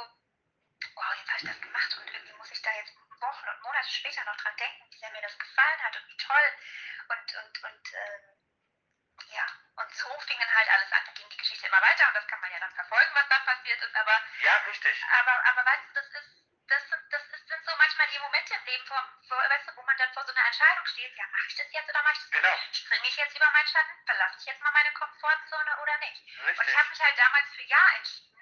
wow, 0.95 1.15
jetzt 1.17 1.29
habe 1.29 1.39
ich 1.43 1.49
das 1.49 1.61
gemacht 1.61 1.99
und 1.99 2.13
irgendwie 2.13 2.35
muss 2.35 2.51
ich 2.51 2.63
da 2.63 2.71
jetzt 2.77 2.95
Und 3.89 3.95
Monate 3.95 4.13
später 4.13 4.25
noch 4.25 4.37
dran 4.37 4.57
denken, 4.57 4.85
wie 4.93 4.99
sehr 4.99 5.11
mir 5.11 5.23
das 5.23 5.39
gefallen 5.39 5.83
hat 5.83 5.97
und 5.97 6.09
wie 6.09 6.17
toll. 6.17 6.53
Und, 7.09 7.35
und, 7.37 7.65
und 7.65 7.95
ähm, 7.95 8.37
ja, 9.33 9.47
und 9.77 9.95
so 9.95 10.21
fing 10.21 10.39
dann 10.39 10.55
halt 10.55 10.69
alles 10.69 10.93
an. 10.93 11.05
Da 11.07 11.13
ging 11.13 11.29
die 11.31 11.37
Geschichte 11.37 11.67
immer 11.67 11.81
weiter 11.81 12.09
und 12.09 12.15
das 12.15 12.27
kann 12.27 12.41
man 12.41 12.51
ja 12.53 12.61
dann 12.61 12.75
verfolgen, 12.75 13.15
was 13.15 13.29
dann 13.29 13.45
passiert 13.45 13.81
ist. 13.81 13.97
Aber, 13.97 14.23
Ja, 14.43 14.57
richtig. 14.69 15.05
aber, 15.21 15.45
aber 15.49 15.65
weißt 15.65 15.89
du, 15.89 15.93
das 15.95 16.07
ist, 16.21 16.29
das 16.69 16.89
sind, 16.89 17.01
das 17.13 17.23
ist, 17.33 17.49
sind 17.49 17.65
so 17.65 17.73
manchmal 17.77 18.09
die 18.09 18.19
Momente 18.19 18.55
im 18.55 18.65
Leben, 18.67 18.85
vor, 18.87 19.03
vor, 19.27 19.39
weißt 19.41 19.69
du, 19.69 19.77
wo 19.77 19.83
man 19.83 19.97
dann 19.97 20.13
vor 20.13 20.25
so 20.27 20.33
einer 20.33 20.45
Entscheidung 20.45 20.85
steht, 20.87 21.17
ja, 21.17 21.25
mache 21.33 21.49
ich 21.49 21.57
das 21.57 21.73
jetzt 21.73 21.89
oder 21.89 22.03
mache 22.03 22.13
ich 22.13 22.19
das 22.21 22.31
Genau. 22.31 22.53
nicht? 22.53 22.77
Springe 22.77 23.09
ich 23.09 23.17
jetzt 23.17 23.37
über 23.37 23.51
meinen 23.53 23.69
Schatten? 23.69 24.05
Verlasse 24.05 24.37
ich 24.39 24.45
jetzt 24.47 24.61
mal 24.61 24.73
meine 24.73 24.93
Komfortzone 24.93 25.79
oder 25.81 25.97
nicht? 25.99 26.21
Und 26.41 26.45
Richtig. 26.49 26.69
ich 26.69 26.77
habe 26.77 26.89
mich 26.91 27.01
halt 27.01 27.19
damals 27.19 27.49
für 27.55 27.63
Ja 27.63 27.85
entschieden. 27.97 28.37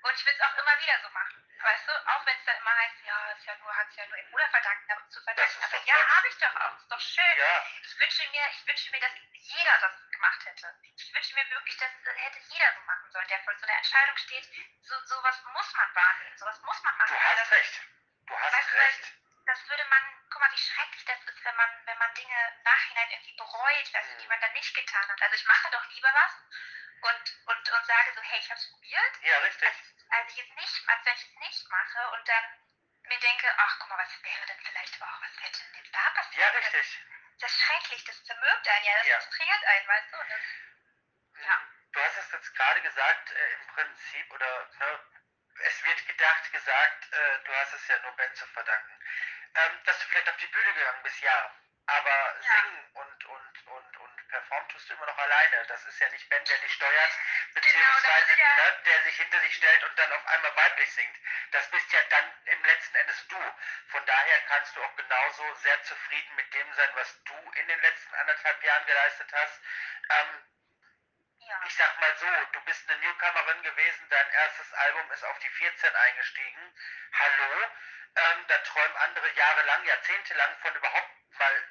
Und 0.00 0.14
ich 0.14 0.24
will 0.24 0.32
es 0.32 0.40
auch 0.40 0.56
immer 0.56 0.78
wieder 0.80 0.98
so 1.02 1.10
machen. 1.10 1.47
Weißt 1.60 1.88
du, 1.88 1.92
auch 2.06 2.24
wenn 2.26 2.38
es 2.38 2.44
dann 2.44 2.56
immer 2.56 2.76
heißt, 2.76 3.02
ja, 3.04 3.32
ist 3.32 3.46
ja 3.46 3.56
nur, 3.56 3.76
hat 3.76 3.88
es 3.88 3.96
ja 3.96 4.06
nur 4.06 4.16
im 4.18 4.30
Bruder 4.30 4.48
verdanken, 4.48 4.92
aber 4.92 5.08
zu 5.08 5.20
verdanken. 5.22 5.62
Aber 5.64 5.84
ja, 5.84 6.16
habe 6.16 6.28
ich 6.28 6.38
doch 6.38 6.54
auch. 6.54 6.76
Ist 6.78 6.92
doch 6.92 7.00
schön. 7.00 7.36
Ja. 7.36 7.66
Ich 7.82 7.98
wünsche 7.98 8.30
mir, 8.30 8.48
ich 8.50 8.66
wünsche 8.66 8.90
mir, 8.90 9.00
dass 9.00 9.12
jeder 9.32 9.78
das 9.80 10.10
gemacht 10.10 10.44
hätte. 10.44 10.74
Ich 10.96 11.14
wünsche 11.14 11.34
mir 11.34 11.50
wirklich, 11.50 11.76
dass 11.78 11.90
das 12.04 12.16
hätte 12.16 12.38
jeder 12.38 12.72
so 12.74 12.80
machen 12.82 13.10
sollen, 13.10 13.28
der 13.28 13.40
vor 13.40 13.54
so 13.56 13.66
einer 13.66 13.76
Entscheidung 13.76 14.16
steht. 14.16 14.48
So, 14.82 14.94
sowas 15.06 15.42
muss 15.52 15.74
man 15.74 15.94
wahrnehmen, 15.94 16.38
sowas 16.38 16.60
muss 16.62 16.82
man 16.82 16.96
machen. 16.96 17.16
Du 17.16 17.22
hast 17.24 17.40
das, 17.40 17.50
recht. 17.50 17.80
Du 18.26 18.38
hast 18.38 18.52
Weißt 18.54 18.72
recht. 18.74 19.12
das 19.46 19.68
würde 19.68 19.84
man, 19.86 20.02
guck 20.30 20.40
mal, 20.40 20.52
wie 20.52 20.58
schrecklich 20.58 21.04
das 21.04 21.20
ist, 21.22 21.44
wenn 21.44 21.56
man, 21.56 21.86
wenn 21.86 21.98
man 21.98 22.14
Dinge 22.14 22.36
im 22.56 22.62
Nachhinein 22.62 23.10
irgendwie 23.10 23.36
bereut, 23.36 23.92
du, 23.92 24.16
die 24.22 24.28
man 24.28 24.40
dann 24.40 24.52
nicht 24.52 24.74
getan 24.74 25.08
hat. 25.08 25.22
Also 25.22 25.34
ich 25.34 25.44
mache 25.46 25.70
doch 25.72 25.86
lieber 25.88 26.10
was 26.14 26.32
und, 27.02 27.38
und, 27.46 27.70
und 27.70 27.86
sage 27.86 28.12
so, 28.14 28.22
hey, 28.22 28.38
ich 28.38 28.50
habe 28.50 28.60
es 28.60 28.70
probiert, 28.70 29.12
Ja, 29.22 29.38
richtig. 29.38 29.68
als, 29.68 29.76
als 30.10 30.32
ich 30.32 30.38
es 30.48 30.54
nicht, 30.56 30.88
als 30.88 31.04
wenn 31.06 31.14
ich 31.14 31.22
es 31.22 31.34
nicht 31.36 31.68
mache 31.70 32.10
und 32.12 32.28
dann 32.28 32.44
mir 33.08 33.18
denke, 33.20 33.46
ach 33.56 33.78
guck 33.78 33.88
mal, 33.88 33.98
was 33.98 34.22
wäre 34.22 34.46
denn 34.46 34.60
vielleicht 34.60 35.00
aber 35.00 35.12
auch, 35.12 35.22
was 35.22 35.42
hätte 35.42 35.62
denn 35.64 35.74
jetzt 35.82 35.94
da 35.94 36.10
passiert? 36.10 36.42
Ja, 36.42 36.48
richtig. 36.58 37.00
Das 37.40 37.52
ist 37.52 37.60
schrecklich, 37.60 38.04
das 38.04 38.24
zermürbt 38.24 38.68
einen 38.68 38.84
ja, 38.84 38.92
das 38.98 39.06
Ja. 39.06 39.20
frustriert 39.20 39.64
einen, 39.64 39.88
weißt 39.88 40.12
du? 40.12 40.16
Das, 40.18 41.46
Ja. 41.46 41.62
Du 41.92 42.00
hast 42.04 42.18
es 42.18 42.32
jetzt 42.32 42.54
gerade 42.54 42.82
gesagt, 42.82 43.30
äh, 43.30 43.52
im 43.54 43.66
Prinzip, 43.68 44.30
oder 44.32 44.68
ne, 44.78 45.00
es 45.64 45.84
wird 45.84 46.06
gedacht, 46.06 46.52
gesagt, 46.52 47.12
äh, 47.12 47.38
du 47.44 47.54
hast 47.56 47.72
es 47.72 47.88
ja 47.88 47.98
nur 48.00 48.12
Ben 48.12 48.34
zu 48.34 48.46
verdanken, 48.46 49.00
ähm, 49.54 49.80
dass 49.84 49.98
du 49.98 50.06
vielleicht 50.08 50.28
auf 50.28 50.36
die 50.36 50.46
Bühne 50.48 50.74
gegangen 50.74 51.02
bist, 51.02 51.20
ja. 51.22 51.54
Aber 51.86 52.36
Ja. 52.42 52.52
singen 52.52 52.90
und, 52.92 53.24
und, 53.24 53.47
tust 54.78 54.90
du 54.90 54.94
immer 54.94 55.06
noch 55.06 55.18
alleine. 55.18 55.66
Das 55.66 55.84
ist 55.86 55.98
ja 55.98 56.08
nicht 56.10 56.28
Ben, 56.28 56.44
der 56.44 56.58
dich 56.58 56.72
steuert, 56.74 57.10
beziehungsweise 57.54 58.32
ist 58.32 58.38
ja- 58.38 58.56
ne, 58.56 58.82
der 58.84 59.02
sich 59.02 59.16
hinter 59.16 59.40
dich 59.40 59.56
stellt 59.56 59.84
und 59.84 59.98
dann 59.98 60.12
auf 60.12 60.26
einmal 60.26 60.56
weiblich 60.56 60.92
singt. 60.92 61.16
Das 61.52 61.68
bist 61.70 61.92
ja 61.92 62.00
dann 62.10 62.32
im 62.44 62.64
letzten 62.64 62.96
Endes 62.96 63.26
du. 63.28 63.54
Von 63.88 64.04
daher 64.06 64.40
kannst 64.46 64.76
du 64.76 64.84
auch 64.84 64.96
genauso 64.96 65.54
sehr 65.56 65.82
zufrieden 65.84 66.34
mit 66.36 66.52
dem 66.54 66.72
sein, 66.74 66.90
was 66.94 67.22
du 67.24 67.52
in 67.52 67.68
den 67.68 67.80
letzten 67.80 68.14
anderthalb 68.14 68.62
Jahren 68.62 68.86
geleistet 68.86 69.32
hast. 69.32 69.60
Ähm, 70.10 70.46
ja. 71.40 71.60
ich 71.66 71.74
sag 71.74 72.00
mal 72.00 72.16
so, 72.16 72.26
du 72.52 72.60
bist 72.62 72.88
eine 72.88 72.98
Newcomerin 73.00 73.62
gewesen, 73.62 74.08
dein 74.10 74.30
erstes 74.30 74.72
Album 74.74 75.10
ist 75.12 75.24
auf 75.24 75.38
die 75.38 75.50
14 75.50 75.94
eingestiegen. 75.96 76.74
Hallo, 77.12 77.70
ähm, 78.16 78.46
da 78.48 78.58
träumen 78.58 78.96
andere 78.98 79.30
jahrelang, 79.30 79.84
jahrzehntelang 79.84 80.58
von 80.58 80.74
überhaupt 80.74 81.10
mal 81.38 81.68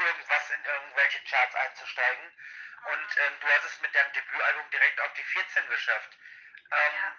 irgendwas 0.00 0.50
in 0.50 0.64
irgendwelche 0.64 1.22
Charts 1.24 1.54
einzusteigen. 1.54 2.32
Und 2.86 3.16
ähm, 3.18 3.40
du 3.40 3.48
hast 3.48 3.64
es 3.64 3.80
mit 3.80 3.94
deinem 3.94 4.12
Debütalbum 4.12 4.70
direkt 4.70 5.00
auf 5.00 5.12
die 5.14 5.22
14 5.22 5.68
geschafft. 5.68 6.16
Ähm, 6.72 6.94
Ja. 6.94 7.16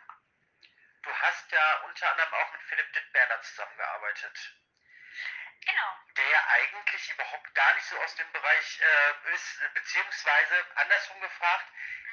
Du 1.03 1.11
hast 1.17 1.51
ja 1.51 1.75
unter 1.85 2.11
anderem 2.11 2.33
auch 2.33 2.51
mit 2.51 2.61
Philipp 2.63 2.93
Dittberner 2.93 3.41
zusammengearbeitet. 3.41 4.53
Genau. 5.65 5.97
Der 6.17 6.29
ja 6.29 6.47
eigentlich 6.47 7.09
überhaupt 7.11 7.55
gar 7.55 7.73
nicht 7.73 7.85
so 7.87 7.99
aus 8.01 8.15
dem 8.15 8.31
Bereich 8.31 8.79
äh, 8.81 9.33
ist, 9.33 9.73
beziehungsweise 9.73 10.65
andersrum 10.75 11.21
gefragt, 11.21 11.65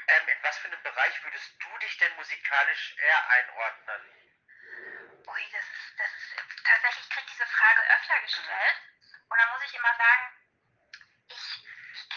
ähm, 0.09 0.29
in 0.29 0.43
was 0.43 0.59
für 0.59 0.69
einem 0.69 0.83
Bereich 0.83 1.23
würdest 1.23 1.53
du 1.63 1.79
dich 1.79 1.97
denn 1.99 2.15
musikalisch 2.17 2.95
eher 2.97 3.29
einordnen? 3.29 4.03
Ui, 5.27 5.51
das 5.53 5.65
ist, 5.65 5.99
das 5.99 6.13
ist 6.15 6.65
tatsächlich 6.65 7.11
kriegt 7.11 7.31
diese 7.31 7.47
Frage 7.47 7.83
öfter 7.95 8.21
gestellt. 8.23 8.83
Und 9.29 9.39
da 9.39 9.53
muss 9.53 9.63
ich 9.65 9.75
immer 9.75 9.95
sagen, 9.99 10.38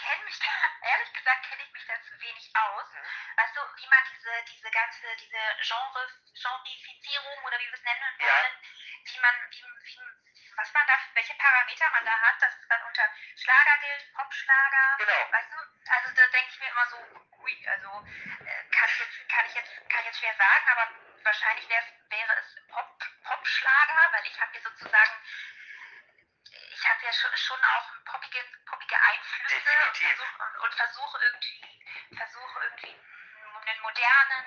kenne 0.02 0.24
mich 0.24 0.38
da, 0.38 0.52
ehrlich 0.88 1.12
gesagt 1.12 1.42
kenne 1.48 1.62
ich 1.62 1.72
mich 1.72 1.86
da 1.86 1.94
zu 2.02 2.20
wenig 2.20 2.50
aus. 2.56 2.86
Mhm. 2.92 3.06
Weißt 3.36 3.56
du, 3.56 3.60
wie 3.76 3.88
man 3.88 4.02
diese, 4.10 4.32
diese 4.50 4.70
ganze, 4.70 5.16
diese 5.16 5.42
Genre, 5.62 6.06
Genrifizierung 6.34 7.38
oder 7.44 7.58
wie 7.58 7.66
wir 7.66 7.74
es 7.74 7.82
nennen 7.82 8.18
Ja. 8.18 8.26
wollen, 8.26 8.54
wie 9.04 9.20
man, 9.20 9.34
wie, 9.50 9.62
wie, 9.62 10.00
was 10.56 10.72
man 10.72 10.86
da, 10.86 10.94
welche 11.14 11.34
Parameter 11.34 11.90
man 11.90 12.04
da 12.04 12.12
hat, 12.20 12.42
dass 12.42 12.54
es 12.58 12.68
dann 12.68 12.82
unter 12.82 13.04
Schlager 13.36 13.78
gilt, 13.80 14.12
Popschlager, 14.14 14.96
Genau. 14.98 15.32
weißt 15.32 15.52
du, 15.52 15.58
also 15.92 16.14
da 16.14 16.26
denke 16.28 16.50
ich 16.52 16.58
mir 16.60 16.68
immer 16.70 16.86
so, 16.86 16.96
ui, 17.38 17.68
also 17.68 18.06
äh, 18.44 18.64
kann 18.70 18.88
ich 18.90 18.98
jetzt, 18.98 19.28
kann 19.28 19.46
ich 19.46 19.54
jetzt, 19.54 19.72
kann 19.88 20.00
ich 20.00 20.06
jetzt 20.06 20.18
schwer 20.18 20.34
sagen, 20.36 20.68
aber 20.72 20.90
wahrscheinlich 21.24 21.68
wäre 21.68 21.84
es 22.38 22.66
Pop, 22.68 22.98
Popschlager, 23.24 24.12
weil 24.12 24.26
ich 24.26 24.40
habe 24.40 24.52
hier 24.52 24.62
sozusagen, 24.62 25.14
ich 26.82 26.88
habe 26.90 27.04
ja 27.06 27.12
schon, 27.12 27.30
schon 27.36 27.62
auch 27.62 27.86
poppige, 28.04 28.42
poppige 28.66 28.96
Einflüsse 29.00 29.54
Definitiv. 29.54 30.18
und 30.18 30.18
versuche 30.18 30.62
und, 30.62 30.74
versuche 30.74 31.18
irgendwie, 31.22 32.16
versuche 32.16 32.60
irgendwie 32.64 32.96
einen 33.66 33.80
modernen 33.82 34.46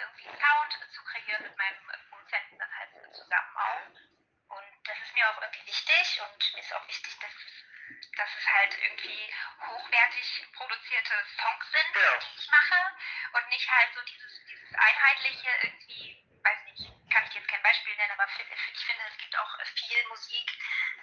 irgendwie 0.00 0.24
Sound 0.34 0.72
zu 0.92 1.02
kreieren 1.04 1.42
mit 1.44 1.56
meinem 1.56 1.78
Produzenten 2.10 2.58
dann 2.58 2.74
halt 2.76 2.90
zusammen 3.14 3.56
auch. 3.56 4.56
Und 4.56 4.88
das 4.88 4.98
ist 4.98 5.14
mir 5.14 5.28
auch 5.30 5.40
irgendwie 5.40 5.66
wichtig 5.66 6.20
und 6.22 6.54
mir 6.54 6.60
ist 6.60 6.72
auch 6.74 6.88
wichtig, 6.88 7.16
dass 7.20 7.30
es, 7.30 8.16
dass 8.16 8.30
es 8.36 8.46
halt 8.48 8.76
irgendwie 8.82 9.32
hochwertig 9.60 10.48
produzierte 10.54 11.14
Songs 11.38 11.70
sind, 11.70 11.92
Genau. 11.94 12.18
die 12.18 12.34
ich 12.40 12.50
mache 12.50 12.96
und 13.32 13.48
nicht 13.48 13.70
halt 13.70 13.94
so 13.94 14.02
dieses, 14.02 14.44
dieses 14.50 14.74
einheitliche 14.74 15.50
irgendwie, 15.62 16.18
weiß 16.42 16.64
nicht, 16.64 16.90
kann 17.12 17.24
ich 17.28 17.34
jetzt 17.34 17.48
kein 17.60 17.72
Beispiel 17.72 17.94
nennen, 17.96 18.12
aber 18.12 18.26
ich 18.26 18.84
finde, 18.86 19.04
es 19.06 19.18
gibt 19.18 19.38
auch 19.38 19.58
viel 19.64 20.06
Musik, 20.08 20.50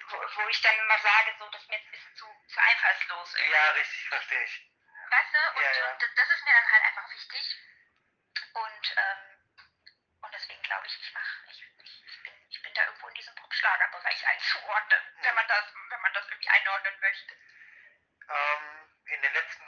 wo, 0.09 0.17
wo 0.17 0.47
ich 0.49 0.61
dann 0.61 0.77
immer 0.79 0.97
sage, 0.99 1.35
so, 1.37 1.49
das 1.49 1.61
ist 1.61 1.69
mir 1.69 1.77
jetzt 1.77 1.87
ein 1.87 1.91
bisschen 1.91 2.15
zu, 2.15 2.25
zu 2.47 2.59
einfallslos 2.59 3.35
irgendwie. 3.35 3.53
Ja, 3.53 3.71
richtig, 3.71 4.09
verstehe 4.09 4.43
ich. 4.43 4.71
Weißt 5.09 5.33
du? 5.33 5.57
Und, 5.57 5.63
Ja, 5.63 5.71
ja. 5.71 5.91
und 5.91 6.01
das 6.01 6.29
ist 6.29 6.43
mir 6.45 6.53
dann 6.53 6.71
halt 6.71 6.83
einfach 6.83 7.09
wichtig. 7.09 7.55
Und, 8.53 8.95
ähm, 8.97 9.39
und 10.21 10.33
deswegen 10.33 10.61
glaube 10.63 10.87
ich, 10.87 10.99
ich 10.99 11.13
mache, 11.13 11.37
ich, 11.49 11.63
ich, 11.83 12.23
bin, 12.23 12.47
ich 12.49 12.63
bin 12.63 12.73
da 12.73 12.85
irgendwo 12.85 13.07
in 13.07 13.13
diesem 13.13 13.35
Pop-Schlager-Bereich 13.35 14.27
einzuordnen, 14.27 15.01
wenn 15.21 15.35
man 15.35 15.47
das, 15.47 15.65
wenn 15.89 16.01
man 16.01 16.13
das 16.13 16.27
irgendwie 16.27 16.49
einordnen 16.49 16.99
möchte. 16.99 17.33
Ähm, 18.29 18.89
in 19.05 19.21
den 19.21 19.33
letzten 19.33 19.63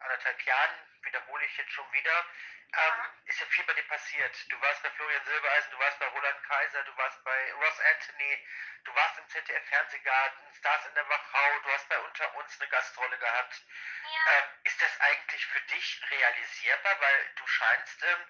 anderthalb 0.00 0.42
Jahren, 0.42 1.02
wiederhole 1.02 1.44
ich 1.46 1.56
jetzt 1.56 1.72
schon 1.72 1.92
wieder, 1.92 2.26
ähm, 2.72 3.10
ist 3.26 3.40
ja 3.40 3.46
viel 3.46 3.64
bei 3.64 3.74
dir 3.74 3.86
passiert. 3.88 4.34
Du 4.48 4.60
warst 4.60 4.82
bei 4.82 4.90
Florian 4.90 5.24
Silbereisen, 5.24 5.70
du 5.70 5.78
warst 5.78 5.98
bei 5.98 6.06
Roland 6.06 6.42
Kaiser, 6.44 6.84
du 6.84 6.96
warst 6.96 7.24
bei 7.24 7.52
Ross 7.54 7.80
Anthony, 7.80 8.46
du 8.84 8.94
warst 8.94 9.18
im 9.18 9.28
ZDF 9.28 9.68
Fernsehgarten, 9.68 10.54
Stars 10.54 10.86
in 10.86 10.94
der 10.94 11.08
Wachau, 11.08 11.60
du 11.60 11.72
hast 11.72 11.88
bei 11.88 11.98
Unter 11.98 12.34
uns 12.36 12.60
eine 12.60 12.70
Gastrolle 12.70 13.18
gehabt. 13.18 13.62
Ja, 14.02 14.32
Ähm, 14.32 14.44
ist 14.64 14.80
das 14.82 15.00
eigentlich 15.00 15.46
für 15.46 15.60
dich 15.62 16.00
realisierbar? 16.10 17.00
Weil 17.00 17.30
du 17.36 17.46
scheinst, 17.46 18.02
ähm, 18.02 18.26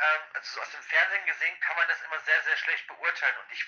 ähm, 0.00 0.22
also 0.34 0.54
so 0.54 0.60
aus 0.62 0.70
dem 0.70 0.82
Fernsehen 0.82 1.26
gesehen, 1.26 1.60
kann 1.60 1.76
man 1.76 1.88
das 1.88 2.02
immer 2.02 2.18
sehr, 2.20 2.42
sehr 2.42 2.56
schlecht 2.56 2.86
beurteilen. 2.86 3.36
Und 3.38 3.52
ich 3.52 3.64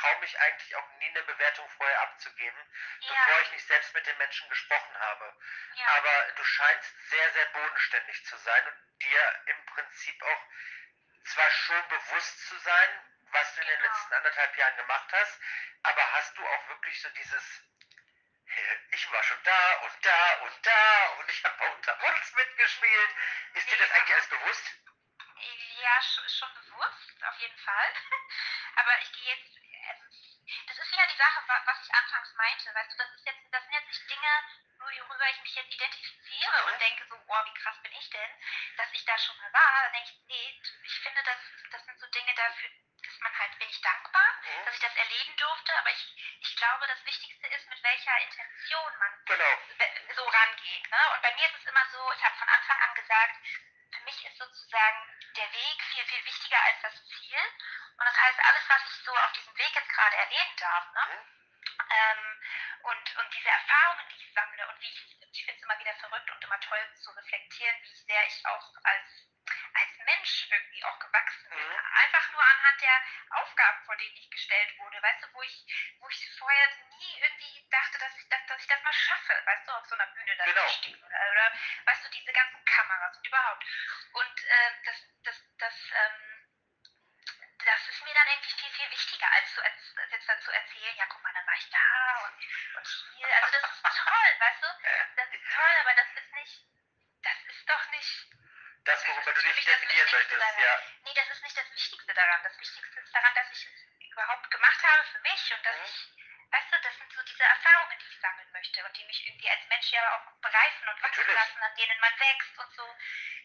traue 0.00 0.18
mich 0.20 0.38
eigentlich 0.40 0.76
auch 0.76 0.88
nie 0.98 1.08
eine 1.08 1.22
Bewertung 1.24 1.68
vorher 1.70 2.00
abzugeben, 2.02 2.58
ja, 3.00 3.08
bevor 3.14 3.40
ich 3.42 3.52
nicht 3.52 3.66
selbst 3.66 3.94
mit 3.94 4.06
den 4.06 4.16
Menschen 4.18 4.48
gesprochen 4.48 4.98
habe. 4.98 5.36
ja, 5.74 5.86
Aber 5.96 6.32
du 6.32 6.44
scheinst 6.44 7.08
sehr, 7.10 7.32
sehr 7.32 7.46
bodenständig 7.46 8.24
zu 8.26 8.36
sein 8.38 8.66
und 8.66 8.76
dir 9.02 9.42
im 9.46 9.64
Prinzip 9.66 10.22
auch 10.22 10.42
zwar 11.24 11.50
schon 11.50 11.88
bewusst 11.88 12.48
zu 12.48 12.58
sein, 12.58 12.88
was 13.32 13.54
du 13.54 13.60
in 13.60 13.66
den 13.66 13.78
Genau. 13.78 13.88
letzten 13.92 14.14
anderthalb 14.14 14.56
Jahren 14.56 14.76
gemacht 14.76 15.12
hast, 15.12 15.40
aber 15.82 16.12
hast 16.12 16.36
du 16.38 16.46
auch 16.46 16.68
wirklich 16.68 17.00
so 17.02 17.08
dieses, 17.10 17.62
ich 18.92 19.12
war 19.12 19.22
schon 19.22 19.42
da 19.42 19.72
und 19.80 20.04
da 20.06 20.34
und 20.40 20.66
da 20.66 21.06
und 21.18 21.30
ich 21.30 21.44
habe 21.44 21.70
unter 21.70 22.00
uns 22.08 22.32
mitgespielt. 22.34 23.10
Ist 23.54 23.70
dir 23.70 23.76
das 23.78 23.90
eigentlich 23.90 24.14
alles 24.14 24.28
bewusst? 24.28 24.64
ja, 25.80 25.98
sch- 26.00 26.38
schon 26.38 26.54
bewusst, 26.54 27.24
auf 27.24 27.38
jeden 27.38 27.58
Fall. 27.58 27.92
Aber 28.76 29.00
ich 29.02 29.12
gehe 29.12 29.34
jetzt, 29.34 29.56
das 30.66 30.78
ist 30.78 30.94
ja 30.94 31.06
die 31.06 31.16
Sache, 31.16 31.42
wa- 31.46 31.62
was 31.66 31.82
ich 31.86 31.94
anfangs 31.94 32.32
meinte, 32.34 32.74
weißt 32.74 32.92
du, 32.92 32.96
das 32.96 33.10
ist 33.14 33.26
jetzt, 33.26 33.40
das 33.52 33.62
sind 33.64 33.72
jetzt 33.74 33.88
nicht 33.88 34.10
Dinge, 34.10 34.32
worüber 34.78 35.28
ich 35.30 35.40
mich 35.42 35.54
jetzt 35.54 35.72
identifiziere 35.74 36.62
Mhm. 36.62 36.72
und 36.72 36.80
denke 36.80 37.04
so, 37.08 37.16
oh, 37.26 37.44
wie 37.44 37.54
krass 37.60 37.76
bin 37.82 37.92
ich 37.92 38.10
denn, 38.10 38.30
dass 38.76 38.92
ich 38.92 39.04
da 39.04 39.18
schon 39.18 39.36
mal 39.38 39.52
war, 39.52 39.82
dann 39.82 39.92
denke 39.92 40.10
ich, 40.10 40.18
nee, 40.26 40.60
ich 40.84 40.98
finde, 41.00 41.22
das, 41.24 41.38
das 41.72 41.84
sind 41.84 41.98
so 42.00 42.06
Dinge 42.08 42.34
dafür, 42.34 42.70
dass 43.04 43.18
man 43.20 43.38
halt, 43.38 43.58
bin 43.58 43.68
ich 43.68 43.80
dankbar, 43.80 44.28
Mhm. 44.42 44.64
dass 44.64 44.74
ich 44.74 44.80
das 44.80 44.96
erleben 44.96 45.36
durfte, 45.36 45.78
aber 45.78 45.90
ich, 45.90 46.16
ich 46.40 46.56
glaube, 46.56 46.86
das 46.86 47.04
Wichtigste 47.04 47.46
ist, 47.48 47.68
mit 47.68 47.82
welcher 47.82 48.18
Intention 48.20 48.98
man 48.98 49.24
Genau. 49.26 49.58
so 50.14 50.24
rangeht. 50.28 50.90
Ne? 50.90 51.10
Und 51.14 51.22
bei 51.22 51.34
mir 51.34 51.46
ist 51.46 51.56
es 51.56 51.66
immer 51.66 51.86
so, 51.92 52.12
ich 52.12 52.24
habe 52.24 52.36
von 52.36 52.48
Anfang 52.48 52.78
an 52.80 52.94
gesagt, 52.94 53.34
für 53.92 54.00
mich 54.04 54.24
ist 54.24 54.36
sozusagen 54.38 55.18
der 55.36 55.52
Weg 55.52 55.82
viel, 55.92 56.04
viel 56.06 56.24
wichtiger 56.24 56.62
als 56.62 56.80
das 56.82 57.04
Ziel. 57.06 57.38
Und 57.98 58.04
das 58.06 58.16
heißt, 58.20 58.38
alles, 58.40 58.68
was 58.68 58.82
ich 58.84 59.04
so 59.04 59.16
auf 59.16 59.32
diesem 59.32 59.56
Weg 59.58 59.74
jetzt 59.74 59.88
gerade 59.88 60.16
erleben 60.16 60.56
darf, 60.56 60.92
ne? 60.92 61.06
Mhm. 61.08 61.34
ähm, 61.90 62.42
und, 62.82 63.16
und 63.16 63.34
diese 63.34 63.48
Erfahrungen, 63.48 64.08
die 64.10 64.22
ich 64.24 64.32
sammle 64.32 64.68
und 64.68 64.80
wie 64.80 64.88
ich, 64.88 65.16
ich 65.32 65.44
finde 65.44 65.58
es 65.58 65.62
immer 65.64 65.78
wieder 65.78 65.94
verrückt 65.96 66.30
und 66.30 66.42
immer 66.44 66.60
toll 66.60 66.94
zu 66.94 67.10
reflektieren, 67.10 67.76
wie 67.82 67.94
sehr 67.94 68.26
ich 68.26 68.46
auch 68.46 68.72
als, 68.84 69.08
als 69.74 69.90
Mensch 70.04 70.46
irgendwie 70.50 70.84
auch 70.84 70.98
gewachsen 71.00 71.50
bin. 71.50 71.58
Mhm. 71.58 71.78
Einfach 71.94 72.30
nur 72.32 72.42
anhand 72.42 72.80
der 72.80 73.02
Aufgaben, 73.30 73.84
vor 73.84 73.96
denen 73.96 74.16
ich 74.16 74.30
gestellt 74.30 74.78
wurde, 74.78 75.02
weißt 75.02 75.22
du, 75.24 75.32
wo 75.34 75.42
ich, 75.42 75.96
wo 76.00 76.08
ich 76.08 76.30
vorher 76.38 76.68
nie 76.98 77.18
irgendwie 77.20 77.68
dachte, 77.70 77.98
dass 77.98 78.16
ich 78.16 78.28
das, 78.28 78.46
dass 78.46 78.60
ich 78.60 78.66
das 78.68 78.82
mal 78.82 78.92
schaffe, 78.92 79.42
weißt 79.44 79.68
du, 79.68 79.72
auf 79.72 79.86
so 79.86 79.94
einer 79.96 80.06
Bühne 80.08 80.36
da 80.36 80.44
Genau. 80.44 80.66
zu 80.68 80.74
stehen 80.78 81.02
oder, 81.04 81.30
oder 81.32 81.52
weißt 81.86 82.04
du, 82.04 82.08
diese 82.10 82.32
ganzen 82.32 82.64
Kameras 82.64 83.16
und 83.16 83.26
überhaupt. 83.26 83.64
Und 84.12 84.44
äh, 84.44 84.70
das, 84.84 84.96
das, 85.24 85.36
das, 85.58 85.74
ähm, 85.92 86.44
das 87.64 87.88
ist 87.88 88.02
mir 88.04 88.14
dann 88.14 88.28
irgendwie 88.28 88.52
viel, 88.52 88.70
viel 88.70 88.90
wichtiger, 88.90 89.30
als, 89.32 89.52
zu, 89.54 89.62
als, 89.62 89.94
als 89.98 90.10
jetzt 90.12 90.28
dann 90.28 90.40
zu 90.40 90.50
erzählen, 90.52 90.96
ja, 90.96 91.06
guck 91.06 91.22
mal, 91.22 91.32
dann 91.34 91.46
war 91.46 91.54
ich 91.54 91.68
da 91.70 92.24
und, 92.24 92.34
und 92.76 92.86
hier. 93.16 93.28
Also 93.36 93.58
das 93.60 93.70
ist 93.72 93.82
toll, 93.82 94.30
weißt 94.38 94.62
du? 94.62 94.68
Das 95.16 95.28
ist 95.32 95.44
toll, 95.54 95.74
aber 95.80 95.94
das 95.94 96.06
ist 96.14 96.32
nicht, 96.32 96.62
das 97.22 97.36
ist 97.48 97.68
doch 97.68 97.86
nicht, 97.90 98.26
Das, 98.84 99.06
worüber 99.08 99.32
du 99.34 99.40
Für 99.40 99.46
dich 99.48 99.56
mich 99.56 99.64
das 99.66 99.74
definieren 99.80 100.06
Wichtigste 100.06 100.36
möchtest, 100.36 100.40
daran. 100.40 100.62
ja. 100.64 100.82
nee, 101.02 101.14
das 101.14 101.28
ist 101.30 101.42
nicht 101.42 101.56
das 101.58 101.70
Wichtigste 101.74 102.14
daran. 102.14 102.42
Das 102.42 102.58
Wichtigste 102.58 103.00
ist 103.00 103.14
daran, 103.14 103.34
dass 103.34 103.50
ich 103.52 103.66
es 103.66 104.10
überhaupt 104.12 104.50
gemacht 104.50 104.82
habe 104.82 105.04
für 105.12 105.18
mich 105.20 105.52
und 105.54 105.66
dass 105.66 105.76
Mhm. 105.76 105.84
ich, 105.84 106.08
weißt 106.50 106.72
du, 106.72 106.80
das 106.80 106.96
sind 106.96 107.12
so 107.12 107.22
diese 107.24 107.44
Erfahrungen, 107.44 107.98
die 107.98 108.08
ich 108.08 108.20
sammeln 108.20 108.52
möchte 108.52 108.84
und 108.86 108.96
die 108.96 109.04
mich 109.04 109.26
irgendwie 109.26 109.50
als 109.50 109.66
Mensch 109.68 109.90
ja 109.92 110.00
auch 110.16 110.32
bereifen 110.40 110.88
und 110.88 111.02
wachsen 111.02 111.20
Natürlich. 111.20 111.34
lassen, 111.36 111.62
an 111.62 111.74
denen 111.76 112.00
man 112.00 112.18
wächst 112.20 112.58
und 112.58 112.72
so. 112.72 112.96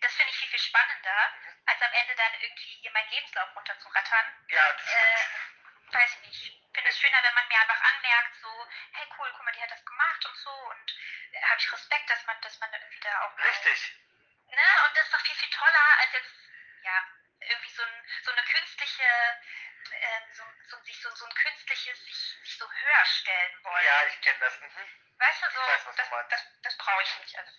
Das 0.02 0.14
finde 0.16 0.32
ich 0.32 0.38
viel, 0.40 0.48
viel 0.50 0.60
spannender, 0.60 1.34
Mhm. 1.34 1.64
als 1.66 1.82
am 1.82 1.92
Ende 1.94 2.16
dann 2.16 2.34
irgendwie 2.40 2.76
hier 2.82 2.92
meinen 2.92 3.10
Lebenslauf 3.10 3.56
runterzurattern. 3.56 4.46
Ja, 4.48 4.72
das 4.74 4.88
Äh, 4.88 5.18
stimmt. 5.18 5.94
weiß 5.94 6.12
ich 6.16 6.22
nicht. 6.22 6.44
Ich 6.46 6.74
finde 6.74 6.90
es 6.90 7.00
schöner, 7.00 7.22
wenn 7.24 7.34
man 7.34 7.48
mir 7.50 7.60
einfach 7.60 7.82
anmerkt, 7.82 8.36
so, 8.42 8.68
hey 8.94 9.08
cool, 9.18 9.32
guck 9.36 9.44
mal, 9.46 9.52
die 9.52 9.62
hat 9.62 9.72
das 9.72 9.84
gemacht 9.86 10.26
und 10.26 10.36
so 10.38 10.52
und 10.52 10.96
äh, 11.34 11.42
habe 11.42 11.60
ich 11.60 11.72
Respekt, 11.74 12.10
dass 12.10 12.26
man, 12.26 12.40
dass 12.42 12.58
man 12.60 12.72
irgendwie 12.74 13.00
da 13.02 13.22
auch 13.22 13.36
mal- 13.38 13.48
Richtig. 13.48 13.96
Ne? 14.48 14.68
Und 14.88 14.96
das 14.98 15.06
ist 15.06 15.14
doch 15.14 15.22
viel, 15.22 15.36
viel 15.36 15.50
toller, 15.50 15.98
als 16.00 16.12
jetzt, 16.14 16.34
ja, 16.84 17.08
irgendwie 17.40 17.70
so, 17.72 17.84
ein, 17.84 18.06
so 18.24 18.32
eine 18.32 18.44
künstliche, 18.44 19.04
ähm, 19.92 20.24
so, 20.34 20.44
so, 20.70 20.80
sich 20.84 21.00
so, 21.02 21.10
so 21.16 21.26
ein 21.26 21.34
künstliches, 21.34 22.06
sich, 22.06 22.16
sich 22.44 22.58
so 22.58 22.72
höher 22.72 23.06
stellen 23.06 23.64
wollen. 23.64 23.84
Ja, 23.86 24.06
ich 24.06 24.22
kenne 24.22 24.40
das. 24.40 24.60
Mhm. 24.60 24.88
Weißt 25.18 25.44
du, 25.44 25.50
so, 25.52 25.62
Ich 25.62 25.68
weiß, 25.68 25.86
was 25.86 25.96
du 25.96 26.02
das, 26.02 26.10
meinst. 26.12 26.32
das, 26.32 26.62
das 26.64 26.78
brauche 26.78 27.02
ich 27.04 27.20
nicht. 27.20 27.38
Also, 27.38 27.52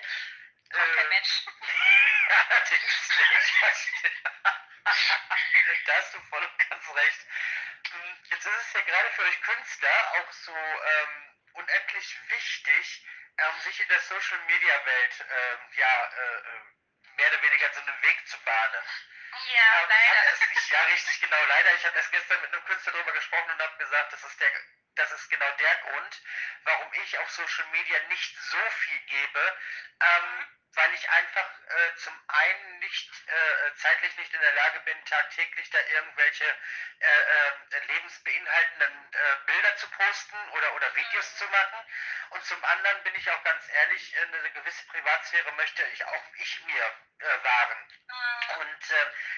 ich, 0.00 0.64
ich 0.64 0.70
braucht 0.70 0.96
kein 0.96 1.06
Äh, 1.06 1.08
Mensch. 1.08 1.44
Da 5.86 5.94
hast 5.96 6.14
du 6.14 6.20
voll 6.30 6.42
und 6.44 6.58
ganz 6.70 6.88
recht. 6.94 7.20
Hm, 7.90 8.16
Jetzt 8.30 8.46
ist 8.46 8.66
es 8.66 8.72
ja 8.72 8.80
gerade 8.82 9.10
für 9.12 9.22
euch 9.22 9.40
Künstler 9.42 10.12
auch 10.18 10.32
so 10.32 10.56
ähm, 10.56 11.34
unendlich 11.52 12.16
wichtig, 12.30 13.04
ähm, 13.38 13.60
sich 13.60 13.80
in 13.80 13.88
der 13.88 14.00
Social 14.00 14.38
Media 14.46 14.86
Welt 14.86 15.24
ähm, 15.28 15.58
ja, 15.76 16.04
äh, 16.06 16.36
äh, 16.38 16.60
mehr 17.16 17.28
oder 17.28 17.42
weniger 17.42 17.72
so 17.72 17.80
einen 17.80 18.02
Weg 18.02 18.28
zu 18.28 18.38
bahnen. 18.40 18.84
Ja, 19.54 19.82
Ähm, 19.82 19.88
leider. 19.88 20.20
hat 20.20 20.32
es 20.32 20.40
nicht, 20.48 20.70
ja, 20.70 20.82
richtig, 20.84 21.20
genau, 21.20 21.44
leider. 21.46 21.74
Ich 21.74 21.84
habe 21.84 21.96
erst 21.96 22.12
gestern 22.12 22.40
mit 22.40 22.52
einem 22.52 22.64
Künstler 22.64 22.92
darüber 22.92 23.12
gesprochen 23.12 23.50
und 23.50 23.62
habe 23.62 23.76
gesagt, 23.78 24.12
das 24.12 24.24
ist 24.24 24.40
der 24.40 24.50
das 24.96 25.12
ist 25.12 25.30
genau 25.30 25.50
der 25.58 25.76
Grund, 25.76 26.22
warum 26.64 26.92
ich 26.94 27.18
auf 27.18 27.30
Social 27.30 27.66
Media 27.66 27.98
nicht 28.08 28.36
so 28.38 28.70
viel 28.70 29.00
gebe. 29.00 29.58
Ähm, 30.00 30.46
weil 30.76 30.94
ich 30.94 31.08
einfach 31.08 31.48
äh, 31.68 31.94
zum 31.96 32.14
einen 32.28 32.78
nicht 32.80 33.10
äh, 33.28 33.74
zeitlich 33.76 34.14
nicht 34.18 34.32
in 34.32 34.40
der 34.40 34.52
Lage 34.52 34.80
bin, 34.80 35.04
tagtäglich 35.06 35.70
da 35.70 35.78
irgendwelche 35.80 36.44
äh, 36.44 37.76
äh 37.76 37.86
lebensbeinhaltenden 37.86 39.12
äh, 39.12 39.36
Bilder 39.46 39.76
zu 39.76 39.88
posten 39.88 40.36
oder, 40.50 40.74
oder 40.74 40.94
Videos 40.94 41.36
zu 41.38 41.44
machen. 41.46 41.86
Und 42.30 42.44
zum 42.44 42.62
anderen 42.62 43.02
bin 43.04 43.14
ich 43.14 43.30
auch 43.30 43.42
ganz 43.42 43.68
ehrlich, 43.68 44.14
äh, 44.16 44.20
eine 44.20 44.50
gewisse 44.50 44.86
Privatsphäre 44.88 45.52
möchte 45.52 45.82
ich 45.94 46.04
auch 46.04 46.24
ich 46.34 46.64
mir 46.66 46.92
wahren. 47.42 47.88
Und 48.58 48.94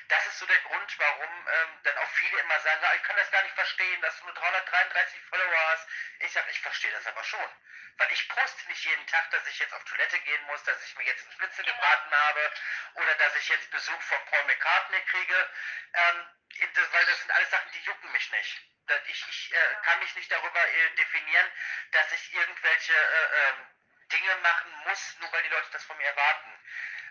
das 0.08 0.26
ist 0.26 0.38
so 0.38 0.46
der 0.46 0.58
Grund, 0.58 0.98
warum 0.98 1.48
ähm, 1.48 1.80
dann 1.82 1.98
auch 1.98 2.10
viele 2.10 2.38
immer 2.40 2.60
sagen, 2.60 2.84
ich 2.96 3.02
kann 3.02 3.16
das 3.16 3.30
gar 3.30 3.42
nicht 3.42 3.54
verstehen, 3.54 4.00
dass 4.00 4.18
du 4.18 4.24
nur 4.24 4.34
333 4.34 5.20
Follower 5.28 5.70
hast. 5.70 5.88
Ich 6.20 6.32
sage, 6.32 6.50
ich 6.50 6.60
verstehe 6.60 6.92
das 6.92 7.06
aber 7.06 7.24
schon. 7.24 7.50
Weil 7.98 8.12
ich 8.12 8.28
poste 8.28 8.68
nicht 8.68 8.84
jeden 8.84 9.06
Tag, 9.06 9.30
dass 9.30 9.46
ich 9.46 9.58
jetzt 9.58 9.74
auf 9.74 9.84
Toilette 9.84 10.18
gehen 10.20 10.42
muss, 10.44 10.62
dass 10.64 10.82
ich 10.84 10.96
mir 10.96 11.04
jetzt 11.04 11.24
einen 11.24 11.32
Schnitzel 11.32 11.64
gebraten 11.64 12.10
habe 12.10 12.52
oder 12.94 13.14
dass 13.16 13.34
ich 13.36 13.48
jetzt 13.48 13.70
Besuch 13.70 14.02
von 14.02 14.24
Paul 14.26 14.44
McCartney 14.44 15.00
kriege. 15.06 15.50
Ähm, 15.94 16.28
das, 16.74 16.92
weil 16.92 17.06
das 17.06 17.18
sind 17.20 17.30
alles 17.32 17.50
Sachen, 17.50 17.72
die 17.72 17.80
jucken 17.80 18.12
mich 18.12 18.30
nicht. 18.32 18.62
Ich, 19.08 19.28
ich 19.28 19.52
äh, 19.52 19.76
kann 19.82 19.98
mich 19.98 20.14
nicht 20.14 20.30
darüber 20.32 20.66
äh, 20.66 20.90
definieren, 20.96 21.52
dass 21.92 22.10
ich 22.12 22.32
irgendwelche 22.32 22.94
äh, 22.94 23.48
ähm, 23.50 23.66
Dinge 24.12 24.36
machen 24.36 24.70
muss, 24.86 25.16
nur 25.20 25.32
weil 25.32 25.42
die 25.42 25.50
Leute 25.50 25.68
das 25.72 25.84
von 25.84 25.96
mir 25.98 26.06
erwarten. 26.06 26.50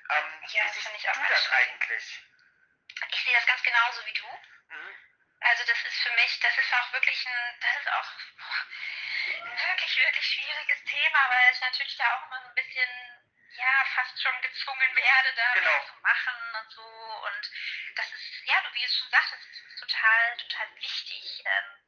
Ähm, 0.09 0.41
ja, 0.51 0.63
wie 0.63 0.69
siehst 0.69 0.87
du 0.87 1.25
das 1.29 1.51
eigentlich? 1.51 2.19
Ich 3.11 3.23
sehe 3.23 3.33
das 3.33 3.45
ganz 3.45 3.63
genauso 3.63 4.05
wie 4.05 4.13
du. 4.13 4.27
Mhm. 4.69 4.95
Also 5.39 5.63
das 5.65 5.77
ist 5.85 5.97
für 6.01 6.11
mich, 6.11 6.39
das 6.39 6.57
ist 6.57 6.73
auch 6.73 6.93
wirklich 6.93 7.25
ein, 7.27 7.59
das 7.61 7.75
ist 7.79 7.91
auch 7.91 8.11
ein 9.27 9.67
wirklich, 9.67 9.97
wirklich 9.97 10.25
schwieriges 10.25 10.83
Thema, 10.85 11.29
weil 11.29 11.53
ich 11.53 11.61
natürlich 11.61 11.95
da 11.97 12.15
auch 12.15 12.25
immer 12.25 12.41
so 12.41 12.47
ein 12.47 12.55
bisschen, 12.55 12.89
ja, 13.51 13.85
fast 13.95 14.21
schon 14.21 14.41
gezwungen 14.41 14.95
werde, 14.95 15.33
da 15.35 15.53
genau. 15.53 15.85
zu 15.85 15.95
machen 16.01 16.55
und 16.61 16.71
so. 16.71 16.81
Und 16.81 17.51
das 17.95 18.11
ist, 18.11 18.45
ja, 18.45 18.63
wie 18.73 18.81
du 18.81 18.91
schon 18.91 19.09
sagst, 19.11 19.33
das 19.33 19.39
ist 19.45 19.79
total, 19.79 20.37
total 20.37 20.75
wichtig. 20.75 21.43
Ähm, 21.45 21.86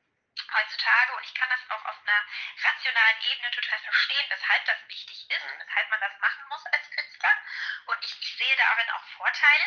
heutzutage 0.53 1.13
und 1.13 1.23
ich 1.23 1.33
kann 1.33 1.49
das 1.49 1.69
auch 1.69 1.85
auf 1.85 1.99
einer 2.01 2.25
rationalen 2.63 3.21
Ebene 3.21 3.51
total 3.51 3.79
verstehen, 3.79 4.29
weshalb 4.29 4.65
das 4.65 4.77
wichtig 4.87 5.29
ist, 5.29 5.45
mhm. 5.45 5.59
weshalb 5.59 5.89
man 5.89 5.99
das 6.01 6.19
machen 6.19 6.43
muss 6.49 6.65
als 6.65 6.89
Künstler. 6.89 7.35
Und 7.85 8.03
ich, 8.03 8.21
ich 8.21 8.37
sehe 8.37 8.55
darin 8.55 8.89
auch 8.89 9.03
Vorteile 9.17 9.65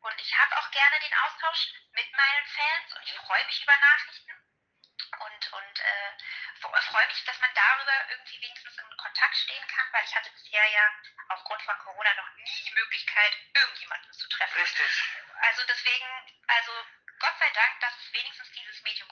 und 0.00 0.20
ich 0.20 0.38
habe 0.38 0.58
auch 0.58 0.70
gerne 0.70 1.00
den 1.00 1.14
Austausch 1.14 1.72
mit 1.92 2.12
meinen 2.12 2.46
Fans 2.46 2.92
und 2.94 3.02
ich 3.02 3.14
freue 3.14 3.44
mich 3.46 3.62
über 3.62 3.76
Nachrichten 3.76 4.32
und, 5.18 5.52
und 5.52 5.80
äh, 5.80 6.12
freue 6.92 7.06
mich, 7.06 7.24
dass 7.24 7.40
man 7.40 7.50
darüber 7.54 8.10
irgendwie 8.10 8.40
wenigstens 8.42 8.76
in 8.78 8.96
Kontakt 8.96 9.36
stehen 9.36 9.66
kann, 9.66 9.86
weil 9.92 10.04
ich 10.04 10.14
hatte 10.14 10.30
bisher 10.30 10.66
ja 10.66 10.92
aufgrund 11.28 11.62
von 11.62 11.78
Corona 11.78 12.14
noch 12.14 12.30
nie 12.36 12.62
die 12.66 12.74
Möglichkeit, 12.74 13.32
irgendjemanden 13.54 14.12
zu 14.12 14.28
treffen. 14.28 14.60
Richtig. 14.60 15.02
Also 15.40 15.62
deswegen, 15.66 16.06
also 16.46 16.72
Gott 17.18 17.38
sei 17.38 17.50
Dank, 17.50 17.80
dass 17.80 17.96
es 17.96 18.12
wenigstens 18.12 18.50
dieses 18.52 18.82
Medium 18.82 19.11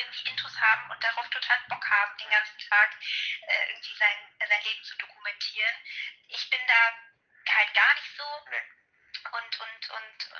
irgendwie 0.00 0.28
Intus 0.30 0.60
haben 0.60 0.90
und 0.90 1.02
darauf 1.02 1.28
total 1.30 1.58
Bock 1.68 1.90
haben, 1.90 2.16
den 2.18 2.30
ganzen 2.30 2.58
Tag 2.58 2.90
äh, 3.46 3.70
irgendwie 3.70 3.94
sein, 3.94 4.18
sein 4.48 4.62
Leben 4.64 4.84
zu 4.84 4.96
dokumentieren. 4.98 5.76
Ich 6.28 6.50
bin 6.50 6.60
da 6.66 7.54
halt 7.54 7.74
gar 7.74 7.94
nicht 7.94 8.16
so. 8.16 8.24
Und, 9.32 9.60
und, 9.60 9.90
und, 9.90 9.90
und, 9.90 10.30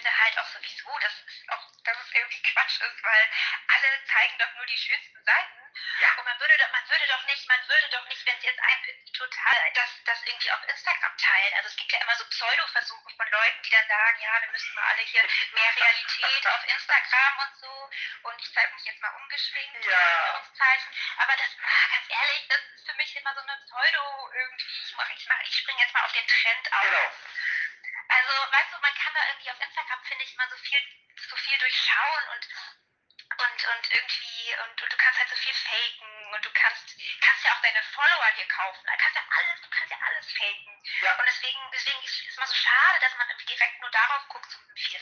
finde 0.00 0.18
halt 0.18 0.38
auch 0.38 0.46
sowieso, 0.46 0.98
dass 1.00 1.12
es 1.12 1.48
auch, 1.48 1.70
dass 1.84 1.98
es 1.98 2.12
irgendwie 2.14 2.42
Quatsch 2.42 2.80
ist, 2.80 3.04
weil 3.04 3.28
alle 3.68 4.04
zeigen 4.04 4.38
doch 4.38 4.54
nur 4.54 4.66
die 4.66 4.76
schönsten 4.76 5.09
jetzt 19.40 19.69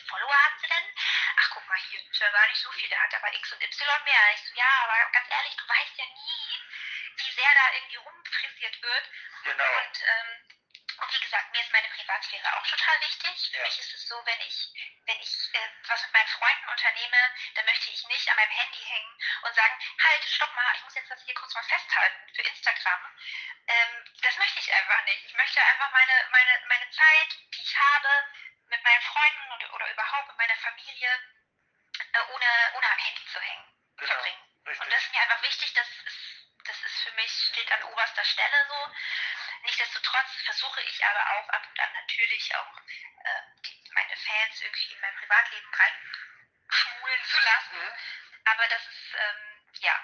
Follower 0.09 0.45
hat 0.45 0.61
sie 0.61 0.69
denn? 0.69 0.95
Ach, 1.37 1.51
guck 1.51 1.69
mal 1.69 1.79
hier, 1.91 2.01
ist 2.01 2.21
ja 2.21 2.31
gar 2.31 2.47
nicht 2.49 2.61
so 2.61 2.71
viel, 2.73 2.89
der 2.89 3.03
hat 3.03 3.15
aber 3.15 3.33
X 3.35 3.53
und 3.53 3.63
Y 3.63 4.05
mehr. 4.05 4.35
Ich 4.35 4.43
so, 4.43 4.55
ja, 4.55 4.71
aber 4.85 5.11
ganz 5.13 5.31
ehrlich, 5.31 5.57
du 5.57 5.69
weißt 5.69 5.99
ja 5.99 6.07
nie, 6.07 6.63
wie 7.17 7.33
sehr 7.33 7.55
da 7.55 7.73
irgendwie 7.75 7.97
rumfrisiert 7.97 8.83
wird. 8.83 9.11
Genau. 9.45 9.79
Und, 9.79 10.03
ähm, 10.03 10.49
und 10.99 11.13
wie 11.13 11.21
gesagt, 11.21 11.53
mir 11.53 11.61
ist 11.61 11.73
meine 11.73 11.89
Privatsphäre 11.89 12.57
auch 12.57 12.67
total 12.67 13.01
wichtig. 13.01 13.51
Für 13.53 13.59
ja. 13.59 13.65
mich 13.65 13.79
ist 13.79 13.95
es 13.95 14.09
so, 14.09 14.21
wenn 14.25 14.41
ich, 14.41 14.57
wenn 15.07 15.21
ich 15.21 15.33
äh, 15.53 15.69
was 15.87 16.03
mit 16.03 16.13
meinen 16.13 16.29
Freunden 16.29 16.69
unternehme, 16.69 17.35
dann 17.55 17.65
möchte 17.67 17.91
ich 17.91 18.05
nicht 18.09 18.29
an 18.29 18.37
meinem 18.37 18.51
Handy 18.51 18.85
hängen 18.85 19.19
und 19.43 19.55
sagen, 19.55 19.79
halt, 20.03 20.25
stopp 20.25 20.55
mal, 20.55 20.75
ich 20.75 20.83
muss 20.85 20.95
jetzt 20.95 21.11
das 21.11 21.25
hier 21.25 21.35
kurz 21.35 21.55
mal 21.55 21.63
festhalten 21.65 22.35
für 22.35 22.43
Instagram. 22.43 23.17
Ähm, 23.69 24.05
das 24.23 24.37
möchte 24.39 24.59
ich 24.59 24.73
einfach 24.73 25.05
nicht. 25.05 25.25
Ich 25.27 25.35
möchte 25.35 25.63
einfach 25.63 25.91
meine, 25.93 26.29
meine, 26.31 26.63
meine 26.67 26.91
Zeit, 26.91 27.29
die 27.55 27.63
ich 27.63 27.77
habe, 27.79 28.09
mit 28.69 28.83
meinen 28.83 29.03
Freunden 29.03 29.53
oder, 29.53 29.75
oder 29.75 29.91
überhaupt 29.91 30.29
mit 30.29 30.39
meiner 30.39 30.57
Familie, 30.57 31.09
äh, 32.13 32.21
ohne, 32.33 32.47
ohne 32.75 32.87
am 32.91 32.99
Handy 32.99 33.27
zu 33.27 33.41
hängen, 33.41 33.65
genau. 33.97 34.13
verbringen. 34.13 34.43
Richtig. 34.67 34.81
Und 34.85 34.93
das 34.93 35.03
ist 35.03 35.13
mir 35.13 35.21
einfach 35.23 35.43
wichtig, 35.43 35.75
das 35.75 35.89
ist, 35.89 36.19
das 36.65 36.83
ist 36.83 36.97
für 37.03 37.13
mich, 37.13 37.33
steht 37.53 37.73
an 37.73 37.83
oberster 37.85 38.25
Stelle 38.25 38.67
so. 38.69 38.95
Nichtsdestotrotz 39.63 40.31
versuche 40.45 40.83
ich 40.83 41.05
aber 41.05 41.31
auch 41.33 41.49
ab 41.49 41.67
und 41.69 41.81
an 41.81 41.93
natürlich 41.95 42.55
auch 42.55 42.77
äh, 43.25 43.43
die, 43.65 43.91
meine 43.93 44.17
Fans 44.17 44.61
irgendwie 44.61 44.93
in 44.93 45.01
mein 45.01 45.17
Privatleben 45.17 45.75
reinschmulen 45.75 47.25
zu 47.25 47.41
lassen. 47.41 47.79
Mhm. 47.79 48.45
Aber 48.45 48.69
das 48.69 48.87
ist, 48.87 49.15
ähm, 49.15 49.73
ja, 49.81 50.01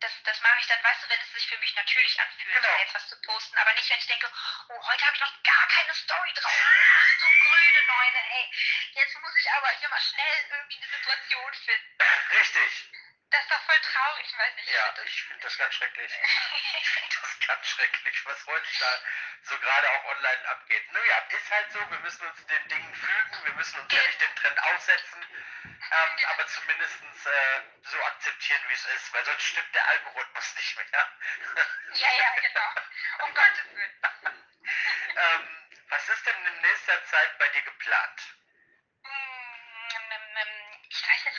das, 0.00 0.12
das 0.24 0.40
mache 0.40 0.60
ich 0.60 0.66
dann, 0.66 0.82
weißt 0.82 1.02
du, 1.02 1.08
wenn 1.08 1.20
es 1.20 1.32
sich 1.32 1.46
für 1.48 1.58
mich 1.58 1.74
natürlich 1.74 2.20
anfühlt, 2.20 2.54
genau. 2.54 2.78
jetzt 2.78 2.94
was 2.94 3.08
zu 3.08 3.20
posten. 3.22 3.58
Aber 3.58 3.72
nicht, 3.74 3.90
wenn 3.90 3.98
ich 3.98 4.06
denke, 4.06 4.30
oh, 4.68 4.86
heute 4.86 5.04
habe 5.06 5.16
ich 5.16 5.20
noch 5.20 5.42
gar 5.42 5.66
keine 5.68 5.94
Story 5.94 6.32
drauf. 6.34 6.52
Ach, 6.52 7.20
so 7.20 7.26
grüne 7.26 7.86
Neune, 7.86 8.30
ey. 8.30 8.50
Jetzt 8.94 9.18
muss 9.20 9.36
ich 9.36 9.50
aber 9.50 9.70
hier 9.78 9.88
mal 9.88 10.00
schnell 10.00 10.46
irgendwie 10.50 10.76
eine 10.76 10.88
Situation 10.88 11.54
finden. 11.54 11.98
Richtig. 12.30 12.90
Traurig, 14.08 14.26
ich 14.26 14.38
weiß 14.38 14.54
nicht. 14.56 14.68
Ja, 14.70 14.94
ich 15.04 15.22
finde 15.24 15.42
das 15.42 15.58
ganz 15.58 15.74
schrecklich. 15.74 16.12
ich 16.78 16.88
finde 16.88 17.16
das 17.20 17.46
ganz 17.46 17.66
schrecklich, 17.66 18.24
was 18.24 18.46
heute 18.46 18.66
da 18.80 19.00
so 19.42 19.58
gerade 19.58 19.90
auch 19.90 20.04
online 20.04 20.48
abgeht. 20.48 20.92
Nun 20.92 21.06
ja, 21.06 21.18
ist 21.28 21.50
halt 21.50 21.72
so, 21.72 21.90
wir 21.90 21.98
müssen 21.98 22.26
uns 22.26 22.46
den 22.46 22.68
Dingen 22.68 22.94
fügen, 22.94 23.44
wir 23.44 23.52
müssen 23.54 23.80
uns 23.80 23.92
ja 23.92 24.02
nicht 24.06 24.20
dem 24.20 24.34
Trend 24.36 24.62
aussetzen, 24.62 25.26
ähm, 25.64 26.18
aber 26.30 26.46
zumindest 26.46 27.02
äh, 27.02 27.60
so 27.82 28.02
akzeptieren, 28.02 28.62
wie 28.68 28.74
es 28.74 28.86
ist, 28.86 29.12
weil 29.12 29.24
sonst 29.24 29.42
stimmt 29.42 29.74
der 29.74 29.88
Algorithmus 29.88 30.54
nicht 30.56 30.76
mehr. 30.76 31.08
ja, 31.94 32.08
ja, 32.18 32.40
genau. 32.40 33.26
Um 33.26 33.34
Gottes 33.34 33.64
Willen. 33.74 34.44
ähm, 35.16 35.68
was 35.88 36.08
ist 36.08 36.26
denn 36.26 36.46
in 36.46 36.60
nächster 36.62 37.04
Zeit 37.06 37.38
bei 37.38 37.48
dir 37.48 37.62
geplant? 37.62 38.37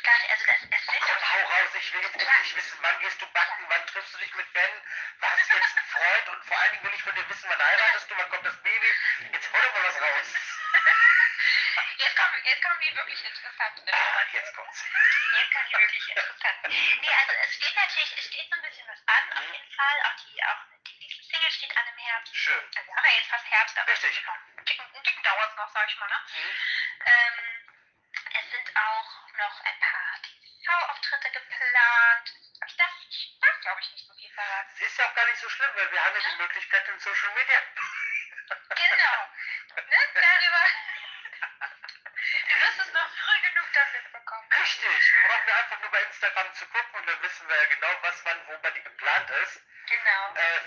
Gar 0.09 0.19
nicht, 0.19 0.31
also 0.31 0.45
das, 0.45 0.57
es 0.57 0.85
sind... 0.85 1.01
Komm, 1.01 1.33
hau 1.33 1.41
raus, 1.45 1.69
ich 1.75 1.93
will 1.93 2.01
jetzt 2.01 2.15
endlich 2.15 2.55
wissen, 2.55 2.77
wann 2.81 2.99
gehst 2.99 3.21
du 3.21 3.27
backen, 3.27 3.65
wann 3.69 3.85
triffst 3.87 4.13
du 4.13 4.17
dich 4.17 4.33
mit 4.35 4.53
Ben, 4.53 4.71
was 5.19 5.41
ist 5.41 5.53
jetzt 5.53 5.77
ein 5.77 5.85
Freund 5.85 6.29
und 6.29 6.45
vor 6.45 6.57
allen 6.57 6.71
Dingen 6.71 6.83
will 6.83 6.93
ich 6.95 7.03
von 7.03 7.15
dir 7.15 7.29
wissen, 7.29 7.49
wann 7.49 7.63
heiratest 7.63 8.09
du, 8.09 8.17
wann 8.17 8.29
kommt 8.29 8.45
das 8.45 8.57
Baby, 8.63 8.91
jetzt 9.31 9.51
hol 9.53 9.61
doch 9.61 9.73
mal 9.73 9.83
was 9.83 10.01
raus. 10.01 10.27
Jetzt 11.99 12.15
kommen, 12.15 12.41
jetzt 12.43 12.61
kommen 12.61 12.79
die 12.79 12.95
wirklich 12.95 13.23
interessanten 13.25 13.89
Ah, 13.91 14.23
jetzt 14.31 14.53
kommt's. 14.55 14.83
Jetzt 15.35 15.51
kommen 15.51 15.65
die 15.67 15.77
wirklich 15.79 16.07
interessanten. 16.09 16.69
Nee, 16.69 17.13
also 17.15 17.33
es 17.43 17.55
steht 17.55 17.75
natürlich, 17.75 18.17
es 18.17 18.25
steht 18.25 18.49
so 18.49 18.55
ein 18.55 18.61
bisschen 18.61 18.87
was 18.87 18.99
an, 19.07 19.33
auf 19.33 19.53
jeden 19.53 19.71
Fall, 19.71 19.97
auch 20.03 20.15
die, 20.23 20.43
auch 20.43 20.61
die 20.87 20.97
nächste 20.99 21.23
Single 21.23 21.51
steht 21.51 21.77
an 21.77 21.87
im 21.87 21.97
Herbst. 21.97 22.35
Schön. 22.35 22.63
Also 22.75 22.87
wir 22.87 22.95
haben 22.95 23.05
ja 23.05 23.15
jetzt 23.15 23.29
fast 23.29 23.51
Herbst, 23.51 23.77
aber 23.77 23.91
Richtig. 23.91 24.27
ein 24.27 24.65
Ticken, 24.65 24.85
ein 24.95 25.03
Ticken 25.03 25.23
dauert 25.23 25.49
es 25.51 25.57
noch, 25.57 25.69
sag 25.73 25.89
ich 25.89 25.97
mal, 25.99 26.07
ne? 26.07 26.19
Mhm. 26.33 26.55
Ähm, 27.05 27.58
ja 34.99 35.05
auch 35.09 35.15
gar 35.15 35.25
nicht 35.25 35.39
so 35.39 35.49
schlimm, 35.49 35.71
weil 35.75 35.91
wir 35.91 36.03
haben 36.03 36.15
ja, 36.15 36.21
ja 36.21 36.29
die 36.29 36.41
Möglichkeit 36.41 36.87
in 36.89 36.99
Social 36.99 37.33
Media. 37.33 37.61
Genau. 38.75 39.17
Ne? 39.75 39.99
Darüber. 40.13 40.63
Du 42.49 42.59
wirst 42.59 42.79
es 42.79 42.93
noch 42.93 43.09
früh 43.09 43.41
genug 43.41 43.73
dafür 43.73 44.01
bekommen. 44.11 44.47
Richtig. 44.59 45.13
Wir 45.15 45.23
brauchen 45.29 45.49
einfach 45.49 45.79
nur 45.79 45.91
bei 45.91 46.01
Instagram 46.03 46.53
zu 46.53 46.65
gucken 46.67 46.99
und 46.99 47.07
dann 47.07 47.21
wissen 47.23 47.47
wir 47.47 47.55
ja 47.55 47.65
genau, 47.65 47.87
was 48.01 48.25
wann, 48.25 48.47
wo 48.47 48.57
bei 48.57 48.71
dir 48.71 48.81
geplant 48.81 49.29
ist. 49.43 49.61
Genau. 49.87 50.33
Äh, 50.35 50.59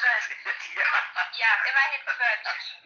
Österreichische 0.00 0.58
Tier. 0.64 0.84
Ja, 1.36 1.48
immerhin 1.68 2.00
40. 2.06 2.79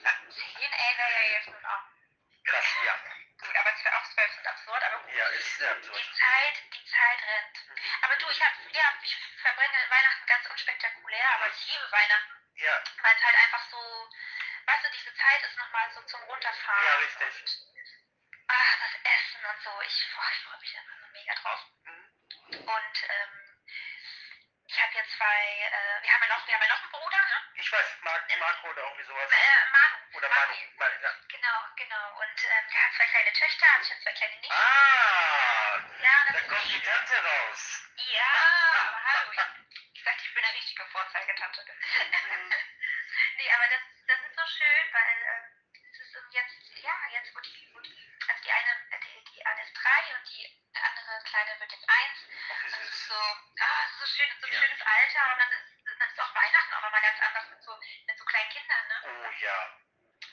ah, 53.24 53.84
es 53.84 53.92
ist 53.92 53.98
so 54.00 54.06
schön, 54.06 54.28
so 54.40 54.46
ein 54.46 54.52
ja. 54.52 54.60
schönes 54.60 54.80
Alter 54.80 55.32
und 55.32 55.38
dann 55.38 55.52
ist, 55.52 55.98
dann 56.00 56.10
ist 56.10 56.20
auch 56.20 56.34
Weihnachten 56.34 56.74
auch 56.74 56.88
immer 56.88 57.00
ganz 57.00 57.20
anders 57.20 57.50
mit 57.50 57.62
so, 57.62 57.80
mit 58.06 58.18
so 58.18 58.24
kleinen 58.24 58.50
Kindern, 58.50 58.88
ne? 58.88 58.96
Oh 59.04 59.30
ja. 59.44 59.78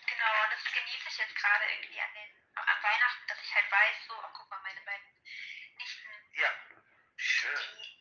Genau, 0.08 0.44
und 0.44 0.52
das 0.52 0.64
genieße 0.64 1.08
ich 1.08 1.18
jetzt 1.18 1.36
gerade 1.36 1.66
irgendwie 1.72 2.02
an, 2.02 2.14
den, 2.14 2.30
an 2.56 2.84
Weihnachten, 2.84 3.28
dass 3.28 3.42
ich 3.42 3.56
halt 3.56 3.72
weiß, 3.72 3.96
so, 4.08 4.14
oh, 4.16 4.30
guck 4.34 4.50
mal, 4.50 4.60
meine 4.62 4.82
beiden 4.82 5.24
Nichten. 5.78 6.10
Ja, 6.34 6.52
schön. 7.18 7.58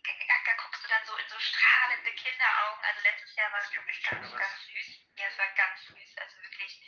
Die, 0.07 0.27
da 0.45 0.53
guckst 0.55 0.85
du 0.85 0.89
dann 0.89 1.05
so 1.07 1.17
in 1.17 1.29
so 1.29 1.39
strahlende 1.39 2.13
Kinderaugen. 2.13 2.85
Also 2.85 3.01
letztes 3.03 3.37
Jahr 3.37 3.53
war 3.53 3.61
es 3.61 3.73
wirklich 3.73 4.03
ganz, 4.03 4.21
ganz, 4.23 4.37
ganz 4.37 4.67
süß. 4.67 4.89
Ja, 5.17 5.27
es 5.29 5.39
war 5.39 5.49
ganz 5.55 5.83
süß. 5.87 6.19
Also 6.19 6.43
wirklich, 6.43 6.83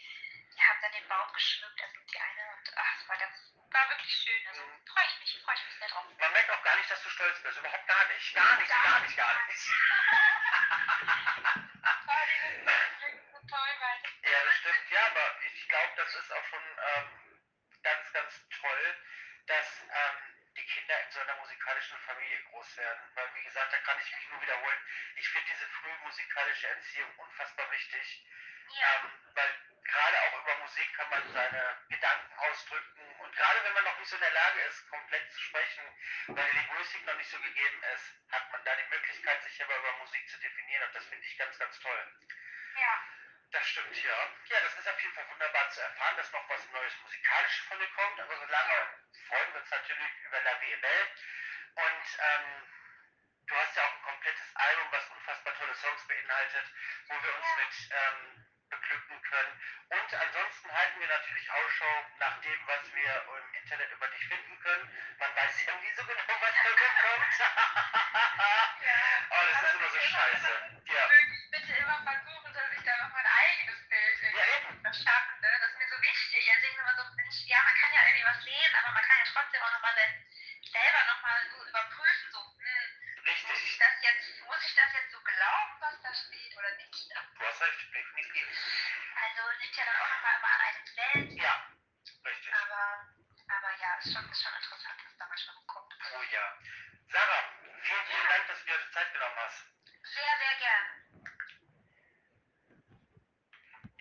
wir 0.54 0.68
haben 0.68 0.80
dann 0.82 0.92
den 0.92 1.08
Baum 1.08 1.32
geschmückt, 1.32 1.80
also 1.82 2.00
die 2.00 2.20
eine 2.20 2.42
und 2.56 2.72
ach, 2.76 3.00
es 3.00 3.08
war 3.08 3.16
ganz, 3.16 3.34
war 3.70 3.88
wirklich 3.90 4.14
schön. 4.14 4.46
Also 4.48 4.62
mhm. 4.62 4.86
freue 4.86 5.06
ich 5.06 5.18
mich, 5.20 5.42
freue 5.42 5.54
ich 5.54 5.64
mich 5.64 5.78
sehr 5.78 5.88
drauf. 5.88 6.04
Man 6.18 6.32
merkt 6.32 6.50
auch 6.50 6.62
gar 6.62 6.76
nicht, 6.76 6.90
dass 6.90 7.02
du 7.02 7.10
stolz 7.10 7.42
bist. 7.42 7.58
Überhaupt 7.58 7.81
gar 8.30 8.58
nicht, 8.58 8.70
gar 8.70 9.02
nicht, 9.02 9.16
gar 9.16 9.46
nicht. 9.48 10.11
ich 41.32 41.38
ganz, 41.38 41.58
ganz 41.58 41.80
toll. 41.80 42.06
Ja. 42.76 42.94
Das 43.52 43.66
stimmt, 43.68 43.96
ja. 44.02 44.16
Ja, 44.48 44.60
das 44.60 44.78
ist 44.78 44.88
auf 44.88 45.00
jeden 45.02 45.14
Fall 45.14 45.28
wunderbar 45.28 45.68
zu 45.70 45.80
erfahren, 45.80 46.16
dass 46.16 46.32
noch 46.32 46.48
was 46.48 46.70
Neues 46.70 46.92
musikalisch 47.02 47.60
von 47.68 47.78
dir 47.78 47.88
kommt. 47.88 48.20
Aber 48.20 48.36
solange 48.36 48.88
freuen 49.28 49.52
wir 49.52 49.60
uns 49.60 49.70
natürlich 49.70 50.10
über 50.24 50.40
La 50.40 50.60
Vie 50.60 50.76
Belle. 50.76 51.08